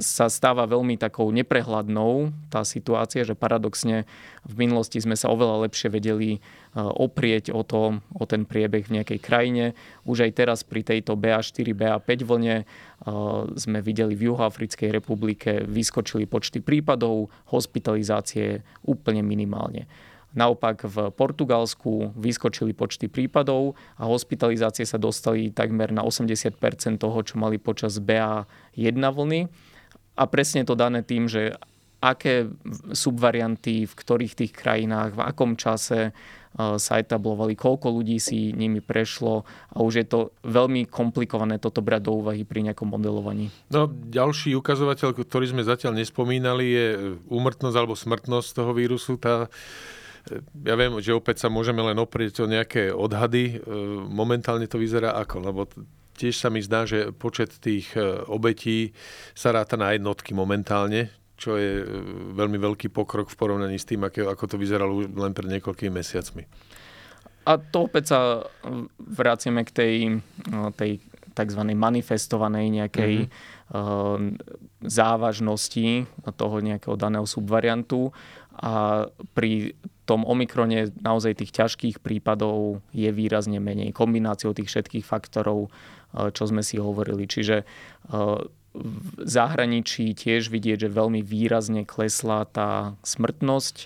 sa 0.00 0.32
stáva 0.32 0.64
veľmi 0.64 0.96
takou 0.96 1.28
neprehľadnou 1.28 2.32
tá 2.48 2.64
situácia, 2.64 3.20
že 3.20 3.36
paradoxne 3.36 4.08
v 4.48 4.54
minulosti 4.56 4.96
sme 4.96 5.12
sa 5.12 5.28
oveľa 5.28 5.68
lepšie 5.68 5.92
vedeli 5.92 6.30
e, 6.36 6.38
oprieť 6.80 7.52
o, 7.52 7.60
to, 7.60 8.00
o 8.00 8.24
ten 8.24 8.48
priebeh 8.48 8.88
v 8.88 9.00
nejakej 9.00 9.20
krajine. 9.20 9.76
Už 10.08 10.24
aj 10.24 10.32
teraz 10.40 10.64
pri 10.64 10.88
tejto 10.88 11.20
BA4, 11.20 11.76
BA5 11.76 12.10
vlne 12.24 12.56
e, 12.60 12.64
sme 13.60 13.78
videli 13.84 14.16
v 14.16 14.32
Juhoafrickej 14.32 14.88
republike 14.88 15.60
vyskočili 15.68 16.24
počty 16.24 16.64
prípadov, 16.64 17.28
hospitalizácie 17.52 18.64
úplne 18.88 19.20
minimálne. 19.20 19.84
Naopak 20.34 20.82
v 20.90 21.14
Portugalsku 21.14 22.10
vyskočili 22.18 22.74
počty 22.74 23.06
prípadov 23.06 23.78
a 23.94 24.10
hospitalizácie 24.10 24.82
sa 24.82 24.98
dostali 24.98 25.54
takmer 25.54 25.94
na 25.94 26.02
80% 26.02 26.58
toho, 26.98 27.18
čo 27.22 27.38
mali 27.38 27.62
počas 27.62 28.02
BA1 28.02 28.98
vlny 28.98 29.40
a 30.14 30.22
presne 30.30 30.62
to 30.62 30.78
dané 30.78 31.02
tým, 31.02 31.26
že 31.26 31.54
aké 32.04 32.52
subvarianty, 32.92 33.88
v 33.88 33.94
ktorých 33.96 34.36
tých 34.36 34.52
krajinách, 34.52 35.16
v 35.16 35.24
akom 35.24 35.56
čase 35.56 36.00
e, 36.04 36.10
sa 36.76 37.00
etablovali, 37.00 37.56
koľko 37.56 37.88
ľudí 37.88 38.20
si 38.20 38.52
nimi 38.52 38.84
prešlo 38.84 39.48
a 39.72 39.76
už 39.80 40.04
je 40.04 40.06
to 40.06 40.20
veľmi 40.44 40.84
komplikované 40.84 41.56
toto 41.56 41.80
brať 41.80 42.04
do 42.04 42.20
úvahy 42.20 42.44
pri 42.44 42.68
nejakom 42.68 42.92
modelovaní. 42.92 43.48
No, 43.72 43.88
ďalší 43.88 44.52
ukazovateľ, 44.52 45.16
ktorý 45.16 45.56
sme 45.56 45.64
zatiaľ 45.64 45.96
nespomínali, 45.96 46.66
je 46.68 46.86
úmrtnosť 47.32 47.76
alebo 47.80 47.96
smrtnosť 47.96 48.48
toho 48.52 48.76
vírusu. 48.76 49.16
Tá, 49.16 49.48
e, 50.28 50.44
ja 50.68 50.76
viem, 50.76 50.92
že 51.00 51.16
opäť 51.16 51.40
sa 51.40 51.48
môžeme 51.48 51.80
len 51.80 51.96
oprieť 51.96 52.44
o 52.44 52.50
nejaké 52.52 52.92
odhady. 52.92 53.64
Momentálne 54.12 54.68
to 54.68 54.76
vyzerá 54.76 55.16
ako, 55.16 55.36
lebo 55.40 55.64
tiež 56.14 56.34
sa 56.38 56.48
mi 56.48 56.62
zdá, 56.62 56.86
že 56.86 57.10
počet 57.10 57.54
tých 57.58 57.92
e, 57.98 58.24
obetí 58.30 58.94
sa 59.34 59.50
ráta 59.50 59.74
na 59.74 59.92
jednotky 59.92 60.32
momentálne, 60.32 61.10
čo 61.34 61.58
je 61.58 61.82
e, 61.82 61.86
veľmi 62.34 62.58
veľký 62.58 62.88
pokrok 62.94 63.28
v 63.28 63.38
porovnaní 63.38 63.76
s 63.76 63.86
tým, 63.86 64.06
ako 64.06 64.44
to 64.46 64.56
vyzeralo 64.56 65.04
len 65.04 65.32
pred 65.34 65.50
niekoľkými 65.50 65.92
mesiacmi. 65.92 66.46
A 67.44 67.60
to 67.60 67.84
opäť 67.84 68.16
sa 68.16 68.20
vraciame 68.96 69.68
k 69.68 69.70
tej, 69.70 69.94
tej 70.80 70.92
tzv. 71.36 71.60
manifestovanej 71.76 72.72
nejakej 72.72 73.28
mm-hmm. 73.28 74.40
závažnosti 74.80 76.08
toho 76.40 76.56
nejakého 76.64 76.96
daného 76.96 77.28
subvariantu 77.28 78.16
a 78.54 79.04
pri 79.34 79.76
tom 80.06 80.22
Omikrone 80.22 80.92
naozaj 81.00 81.42
tých 81.42 81.52
ťažkých 81.52 81.96
prípadov 81.98 82.84
je 82.94 83.08
výrazne 83.10 83.58
menej. 83.58 83.90
Kombináciou 83.96 84.52
tých 84.54 84.70
všetkých 84.70 85.04
faktorov 85.04 85.72
čo 86.14 86.44
sme 86.46 86.62
si 86.62 86.78
hovorili. 86.78 87.26
Čiže 87.26 87.66
v 88.74 88.96
zahraničí 89.22 90.18
tiež 90.18 90.50
vidieť, 90.50 90.86
že 90.86 90.90
veľmi 90.90 91.22
výrazne 91.22 91.86
klesla 91.86 92.42
tá 92.50 92.98
smrtnosť. 93.06 93.76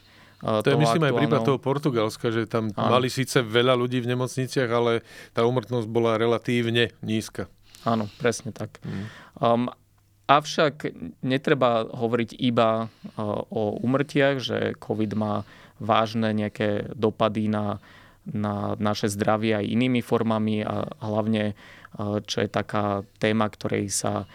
To 0.41 0.65
je 0.65 0.79
myslím 0.81 1.03
aktuálno... 1.05 1.19
aj 1.19 1.21
prípad 1.21 1.41
toho 1.45 1.61
Portugalska, 1.61 2.27
že 2.33 2.49
tam 2.49 2.73
Áno. 2.73 2.97
mali 2.97 3.13
síce 3.13 3.45
veľa 3.45 3.77
ľudí 3.77 4.01
v 4.01 4.17
nemocniciach, 4.17 4.71
ale 4.71 5.05
tá 5.37 5.45
umrtnosť 5.45 5.87
bola 5.91 6.17
relatívne 6.17 6.95
nízka. 7.05 7.51
Áno, 7.85 8.09
presne 8.17 8.55
tak. 8.55 8.81
Mm. 8.81 9.07
Um, 9.39 9.63
avšak 10.31 10.95
netreba 11.21 11.85
hovoriť 11.91 12.39
iba 12.39 12.87
uh, 12.87 13.45
o 13.51 13.77
umrtiach, 13.83 14.37
že 14.41 14.59
COVID 14.79 15.13
má 15.19 15.43
vážne 15.83 16.33
nejaké 16.33 16.91
dopady 16.95 17.51
na, 17.51 17.83
na 18.27 18.79
naše 18.79 19.11
zdravie 19.11 19.59
aj 19.59 19.67
inými 19.67 20.01
formami 20.03 20.63
a 20.63 20.91
hlavne 21.03 21.59
čo 22.27 22.39
je 22.45 22.49
taká 22.51 23.07
téma, 23.23 23.49
ktorej 23.49 23.89
sa 23.89 24.29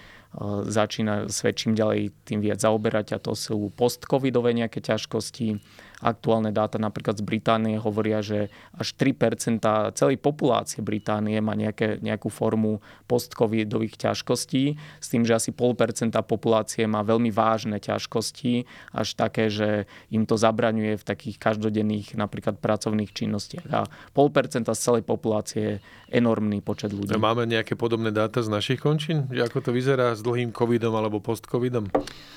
začína 0.65 1.29
svedčím 1.29 1.77
ďalej 1.77 2.09
tým 2.25 2.41
viac 2.41 2.57
zaoberať 2.57 3.13
a 3.13 3.21
to 3.21 3.37
sú 3.37 3.69
post-covidové 3.77 4.57
nejaké 4.57 4.81
ťažkosti, 4.81 5.61
Aktuálne 6.03 6.51
dáta 6.51 6.75
napríklad 6.75 7.17
z 7.17 7.23
Británie 7.23 7.79
hovoria, 7.79 8.19
že 8.19 8.51
až 8.75 8.91
3% 8.99 9.63
celej 9.95 10.19
populácie 10.19 10.83
Británie 10.83 11.39
má 11.39 11.55
nejaké, 11.55 12.03
nejakú 12.03 12.27
formu 12.27 12.83
post-covidových 13.07 13.95
ťažkostí, 13.95 14.75
s 14.99 15.07
tým, 15.07 15.23
že 15.23 15.39
asi 15.39 15.49
0,5% 15.55 16.11
populácie 16.27 16.83
má 16.85 17.01
veľmi 17.01 17.31
vážne 17.31 17.79
ťažkosti, 17.79 18.67
až 18.93 19.07
také, 19.15 19.47
že 19.47 19.87
im 20.11 20.27
to 20.27 20.35
zabraňuje 20.35 20.99
v 20.99 21.03
takých 21.07 21.39
každodenných 21.39 22.19
napríklad 22.19 22.59
pracovných 22.59 23.15
činnostiach. 23.15 23.65
A 23.71 23.87
0,5% 24.11 24.67
z 24.69 24.79
celej 24.83 25.03
populácie 25.07 25.63
je 25.63 25.73
enormný 26.11 26.59
počet 26.59 26.91
ľudí. 26.91 27.15
Máme 27.15 27.47
nejaké 27.47 27.79
podobné 27.79 28.11
dáta 28.11 28.43
z 28.43 28.51
našich 28.51 28.83
končín? 28.83 29.31
Že 29.31 29.47
ako 29.47 29.59
to 29.63 29.71
vyzerá 29.71 30.11
s 30.13 30.21
dlhým 30.21 30.51
covidom 30.51 30.93
alebo 30.93 31.23
post-covidom? 31.23 31.87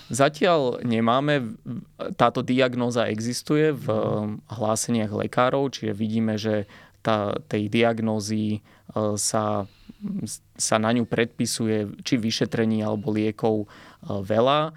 Zatiaľ 0.07 0.87
nemáme. 0.87 1.59
Táto 2.15 2.47
diagnóza 2.47 3.11
existuje 3.11 3.56
zvyšuje 3.57 3.73
v 3.73 3.87
hláseniach 4.53 5.13
lekárov, 5.17 5.73
čiže 5.73 5.97
vidíme, 5.97 6.37
že 6.37 6.69
tá, 7.01 7.33
tej 7.49 7.73
diagnózy 7.73 8.61
sa, 9.17 9.65
sa 10.61 10.77
na 10.77 10.91
ňu 10.93 11.09
predpisuje 11.09 12.05
či 12.05 12.21
vyšetrení 12.21 12.85
alebo 12.85 13.09
liekov 13.17 13.65
veľa 14.05 14.77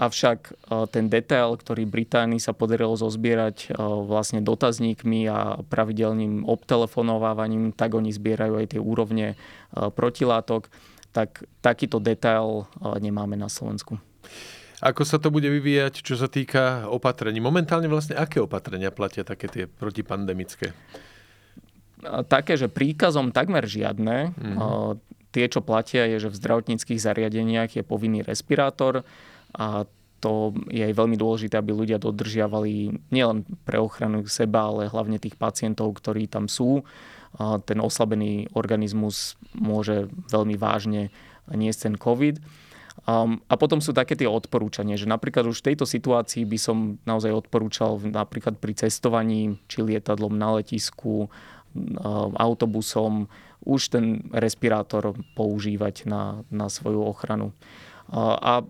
Avšak 0.00 0.64
ten 0.96 1.12
detail, 1.12 1.60
ktorý 1.60 1.84
Británii 1.84 2.40
sa 2.40 2.56
podarilo 2.56 2.96
zozbierať 2.96 3.76
vlastne 4.08 4.40
dotazníkmi 4.40 5.28
a 5.28 5.60
pravidelným 5.60 6.48
obtelefonovávaním, 6.48 7.76
tak 7.76 7.92
oni 7.92 8.08
zbierajú 8.08 8.64
aj 8.64 8.66
tie 8.72 8.80
úrovne 8.80 9.36
protilátok, 9.76 10.72
tak 11.12 11.44
takýto 11.60 12.00
detail 12.00 12.64
nemáme 12.80 13.36
na 13.36 13.52
Slovensku. 13.52 14.00
Ako 14.80 15.04
sa 15.04 15.20
to 15.20 15.28
bude 15.28 15.44
vyvíjať, 15.44 16.00
čo 16.00 16.16
sa 16.16 16.24
týka 16.24 16.88
opatrení? 16.88 17.36
Momentálne 17.36 17.84
vlastne 17.84 18.16
aké 18.16 18.40
opatrenia 18.40 18.88
platia 18.88 19.28
také 19.28 19.46
tie 19.52 19.64
protipandemické? 19.68 20.72
Také, 22.32 22.56
že 22.56 22.72
príkazom 22.72 23.28
takmer 23.28 23.68
žiadne. 23.68 24.32
Mm-hmm. 24.32 24.96
Tie, 25.30 25.46
čo 25.52 25.60
platia, 25.60 26.08
je, 26.08 26.26
že 26.26 26.32
v 26.32 26.38
zdravotníckých 26.40 26.96
zariadeniach 26.96 27.76
je 27.76 27.84
povinný 27.84 28.24
respirátor 28.24 29.04
a 29.52 29.84
to 30.20 30.52
je 30.68 30.84
aj 30.84 30.96
veľmi 30.96 31.16
dôležité, 31.16 31.56
aby 31.56 31.72
ľudia 31.72 31.96
dodržiavali 31.96 32.92
nielen 33.08 33.44
pre 33.64 33.80
ochranu 33.80 34.24
seba, 34.28 34.68
ale 34.68 34.88
hlavne 34.88 35.16
tých 35.16 35.36
pacientov, 35.36 35.96
ktorí 35.96 36.28
tam 36.28 36.44
sú. 36.44 36.84
Ten 37.64 37.78
oslabený 37.80 38.52
organizmus 38.52 39.40
môže 39.56 40.12
veľmi 40.28 40.60
vážne 40.60 41.08
niesť 41.48 41.88
ten 41.88 41.94
COVID. 41.96 42.36
A 43.08 43.54
potom 43.56 43.80
sú 43.80 43.96
také 43.96 44.14
tie 44.14 44.28
odporúčania, 44.28 44.94
že 44.94 45.08
napríklad 45.08 45.48
už 45.48 45.64
v 45.64 45.72
tejto 45.72 45.88
situácii 45.88 46.44
by 46.44 46.58
som 46.60 47.00
naozaj 47.08 47.32
odporúčal 47.32 47.96
napríklad 48.00 48.60
pri 48.60 48.76
cestovaní, 48.76 49.56
či 49.66 49.80
lietadlom 49.80 50.36
na 50.36 50.60
letisku, 50.60 51.32
autobusom, 52.36 53.30
už 53.62 53.92
ten 53.92 54.26
respirátor 54.32 55.14
používať 55.36 56.08
na, 56.08 56.42
na 56.48 56.66
svoju 56.72 57.04
ochranu. 57.04 57.52
A 58.14 58.64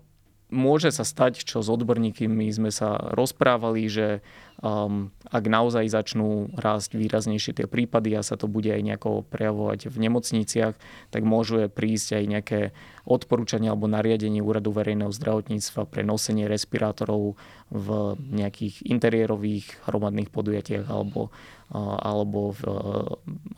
môže 0.50 0.90
sa 0.90 1.06
stať, 1.06 1.46
čo 1.46 1.62
s 1.62 1.68
odborníkmi 1.70 2.50
sme 2.50 2.70
sa 2.74 2.98
rozprávali, 3.14 3.86
že 3.86 4.20
um, 4.60 5.14
ak 5.30 5.44
naozaj 5.46 5.86
začnú 5.90 6.50
rásť 6.58 6.98
výraznejšie 6.98 7.62
tie 7.62 7.66
prípady 7.70 8.14
a 8.18 8.26
sa 8.26 8.34
to 8.34 8.50
bude 8.50 8.68
aj 8.68 8.82
nejako 8.82 9.22
prejavovať 9.30 9.88
v 9.88 9.96
nemocniciach, 9.96 10.74
tak 11.10 11.22
môžu 11.22 11.66
prísť 11.70 12.20
aj 12.20 12.24
nejaké 12.26 12.60
odporúčania 13.06 13.72
alebo 13.72 13.90
nariadenie 13.90 14.42
Úradu 14.42 14.74
verejného 14.74 15.10
zdravotníctva 15.10 15.88
pre 15.88 16.02
nosenie 16.02 16.50
respirátorov 16.50 17.38
v 17.70 17.88
nejakých 18.18 18.84
interiérových 18.86 19.86
hromadných 19.86 20.28
podujatiach 20.28 20.86
alebo, 20.90 21.30
uh, 21.72 21.96
alebo 22.02 22.54
v 22.54 22.62
uh, 22.66 22.74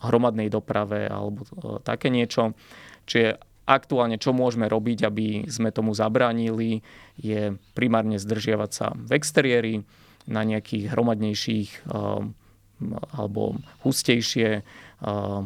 hromadnej 0.05 0.47
doprave 0.47 1.09
alebo 1.09 1.43
uh, 1.43 1.81
také 1.81 2.13
niečo. 2.13 2.53
Čiže 3.03 3.52
Aktuálne, 3.63 4.19
čo 4.19 4.35
môžeme 4.35 4.67
robiť, 4.67 5.07
aby 5.07 5.47
sme 5.47 5.71
tomu 5.71 5.95
zabránili, 5.95 6.83
je 7.15 7.55
primárne 7.71 8.19
zdržiavať 8.19 8.71
sa 8.71 8.91
v 8.91 9.11
exteriéri, 9.15 9.75
na 10.27 10.43
nejakých 10.43 10.91
hromadnejších 10.91 11.69
uh, 11.91 12.23
alebo 13.15 13.59
hustejšie 13.83 14.63
uh, 14.63 15.43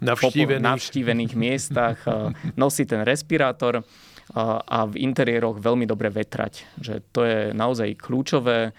navštívených. 0.00 0.62
navštívených 0.62 1.32
miestach, 1.36 1.98
uh, 2.08 2.32
nosiť 2.56 2.86
ten 2.88 3.02
respirátor 3.04 3.84
a 4.32 4.88
v 4.88 4.96
interiéroch 4.96 5.60
veľmi 5.60 5.84
dobre 5.84 6.08
vetrať. 6.08 6.64
Že 6.80 6.94
to 7.12 7.20
je 7.26 7.38
naozaj 7.52 8.00
kľúčové 8.00 8.72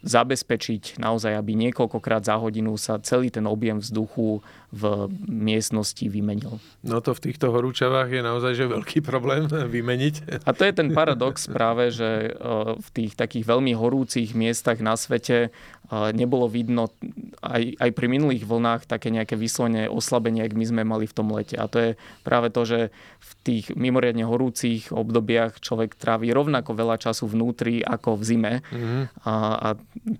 zabezpečiť 0.00 1.00
naozaj, 1.00 1.32
aby 1.36 1.52
niekoľkokrát 1.56 2.24
za 2.24 2.36
hodinu 2.36 2.76
sa 2.76 3.00
celý 3.00 3.32
ten 3.32 3.48
objem 3.48 3.80
vzduchu 3.80 4.44
v 4.70 5.10
miestnosti 5.26 6.06
vymenil. 6.06 6.62
No 6.86 7.02
to 7.02 7.10
v 7.10 7.30
týchto 7.30 7.50
horúčavách 7.50 8.06
je 8.14 8.22
naozaj 8.22 8.52
že 8.54 8.70
veľký 8.70 9.02
problém 9.02 9.50
vymeniť. 9.76 10.46
A 10.46 10.50
to 10.54 10.62
je 10.62 10.72
ten 10.72 10.94
paradox 10.94 11.50
práve, 11.50 11.90
že 11.90 12.30
e, 12.30 12.78
v 12.78 12.88
tých 12.94 13.18
takých 13.18 13.50
veľmi 13.50 13.74
horúcich 13.74 14.30
miestach 14.38 14.78
na 14.78 14.94
svete 14.94 15.38
e, 15.46 15.98
nebolo 16.14 16.46
vidno 16.46 16.94
aj, 17.42 17.82
aj 17.82 17.90
pri 17.90 18.06
minulých 18.06 18.46
vlnách 18.46 18.86
také 18.86 19.10
nejaké 19.10 19.34
vyslovene 19.34 19.90
oslabenie, 19.90 20.46
ak 20.46 20.54
my 20.54 20.64
sme 20.64 20.82
mali 20.86 21.10
v 21.10 21.16
tom 21.18 21.34
lete. 21.34 21.58
A 21.58 21.66
to 21.66 21.78
je 21.82 21.90
práve 22.22 22.54
to, 22.54 22.62
že 22.62 22.80
v 23.20 23.30
tých 23.42 23.74
mimoriadne 23.74 24.22
horúcich 24.22 24.94
obdobiach 24.94 25.58
človek 25.58 25.98
trávi 25.98 26.30
rovnako 26.30 26.78
veľa 26.78 26.96
času 27.02 27.26
vnútri 27.26 27.82
ako 27.82 28.16
v 28.16 28.22
zime. 28.22 28.54
Mm-hmm. 28.70 29.02
A, 29.26 29.34
a 29.58 29.68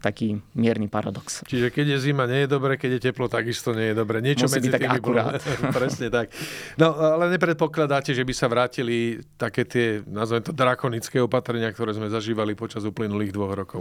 taký 0.02 0.42
mierny 0.58 0.90
paradox. 0.90 1.46
Čiže 1.46 1.70
keď 1.70 1.96
je 1.96 2.10
zima, 2.10 2.26
nie 2.26 2.44
je 2.44 2.50
dobre, 2.50 2.74
keď 2.76 2.98
je 2.98 3.00
teplo, 3.10 3.30
takisto 3.30 3.72
nie 3.72 3.92
je 3.92 3.96
dobre. 3.96 4.18
Niečo 4.18 4.39
Musí 4.46 4.61
medzi 4.61 4.68
byť 4.68 4.74
tak 4.76 4.88
akurát. 4.88 5.40
Presne 5.79 6.07
tak. 6.09 6.33
No, 6.79 6.94
ale 6.96 7.33
nepredpokladáte, 7.35 8.14
že 8.14 8.24
by 8.24 8.33
sa 8.37 8.46
vrátili 8.46 9.20
také 9.37 9.66
tie, 9.66 10.00
nazvem 10.07 10.44
to, 10.44 10.53
drakonické 10.55 11.18
opatrenia, 11.20 11.72
ktoré 11.72 11.96
sme 11.96 12.12
zažívali 12.12 12.55
počas 12.55 12.87
uplynulých 12.87 13.33
dvoch 13.35 13.53
rokov? 13.53 13.81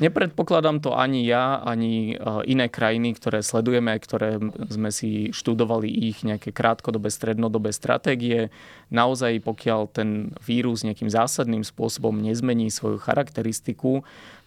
Nepredpokladám 0.00 0.80
to 0.80 0.96
ani 0.96 1.28
ja, 1.28 1.60
ani 1.60 2.14
e, 2.14 2.26
iné 2.48 2.66
krajiny, 2.72 3.12
ktoré 3.18 3.44
sledujeme, 3.44 3.92
ktoré 3.98 4.40
sme 4.72 4.88
si 4.88 5.28
študovali 5.30 5.86
ich 5.88 6.24
nejaké 6.24 6.50
krátkodobé, 6.50 7.12
strednodobé 7.12 7.76
stratégie. 7.76 8.48
Naozaj, 8.88 9.44
pokiaľ 9.44 9.80
ten 9.92 10.32
vírus 10.40 10.80
nejakým 10.82 11.12
zásadným 11.12 11.60
spôsobom 11.60 12.16
nezmení 12.18 12.72
svoju 12.72 13.00
charakteristiku, 13.02 14.00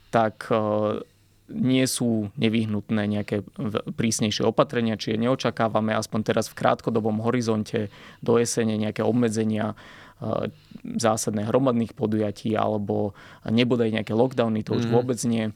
tak 0.10 0.50
e, 0.50 1.04
nie 1.46 1.86
sú 1.86 2.34
nevyhnutné 2.42 3.06
nejaké 3.06 3.46
prísnejšie 3.94 4.42
opatrenia, 4.46 4.98
čiže 4.98 5.22
neočakávame 5.22 5.94
aspoň 5.94 6.22
teraz 6.34 6.50
v 6.50 6.58
krátkodobom 6.58 7.22
horizonte 7.22 7.94
do 8.26 8.42
jesene 8.42 8.82
nejaké 8.82 9.06
obmedzenia 9.06 9.74
e, 9.74 10.50
zásadné 10.98 11.46
hromadných 11.46 11.94
podujatí 11.94 12.58
alebo 12.58 13.14
nebodaj 13.46 13.94
nejaké 13.94 14.18
lockdowny, 14.18 14.66
to 14.66 14.74
už 14.74 14.90
mm. 14.90 14.94
vôbec 14.94 15.20
nie. 15.30 15.54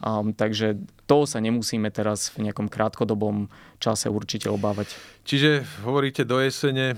Um, 0.00 0.32
takže 0.32 0.80
toho 1.04 1.28
sa 1.28 1.44
nemusíme 1.44 1.92
teraz 1.92 2.32
v 2.32 2.48
nejakom 2.48 2.72
krátkodobom 2.72 3.52
čase 3.76 4.08
určite 4.08 4.48
obávať. 4.48 4.96
Čiže 5.28 5.68
hovoríte 5.84 6.24
do 6.24 6.40
jesene, 6.40 6.96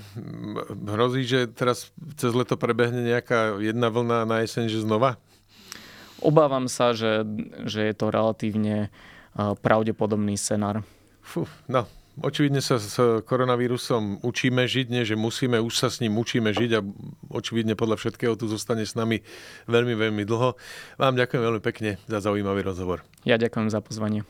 hrozí, 0.87 1.27
že 1.27 1.51
teraz 1.51 1.91
cez 2.15 2.31
leto 2.31 2.55
prebehne 2.55 3.03
nejaká 3.03 3.59
jedna 3.59 3.91
vlna 3.91 4.23
na 4.23 4.47
jeseň, 4.47 4.71
že 4.71 4.87
znova? 4.87 5.19
Obávam 6.23 6.71
sa, 6.71 6.95
že, 6.95 7.27
že 7.67 7.91
je 7.91 7.95
to 7.99 8.15
relatívne 8.15 8.89
pravdepodobný 9.37 10.39
scenár. 10.39 10.87
Fú, 11.23 11.47
no, 11.71 11.87
očividne 12.21 12.61
sa 12.61 12.77
s 12.77 12.99
koronavírusom 13.25 14.21
učíme 14.23 14.67
žiť, 14.67 14.87
nie 14.91 15.03
že 15.07 15.17
musíme, 15.17 15.59
už 15.63 15.75
sa 15.75 15.89
s 15.89 16.03
ním 16.03 16.19
učíme 16.19 16.53
žiť 16.53 16.71
a 16.77 16.81
očividne 17.33 17.79
podľa 17.79 17.97
všetkého 17.99 18.35
tu 18.37 18.51
zostane 18.51 18.85
s 18.85 18.95
nami 18.99 19.25
veľmi, 19.71 19.95
veľmi 19.97 20.23
dlho. 20.29 20.59
Vám 21.01 21.15
ďakujem 21.17 21.43
veľmi 21.43 21.63
pekne 21.65 21.97
za 22.11 22.21
zaujímavý 22.21 22.63
rozhovor. 22.67 23.03
Ja 23.25 23.41
ďakujem 23.41 23.73
za 23.73 23.81
pozvanie. 23.81 24.27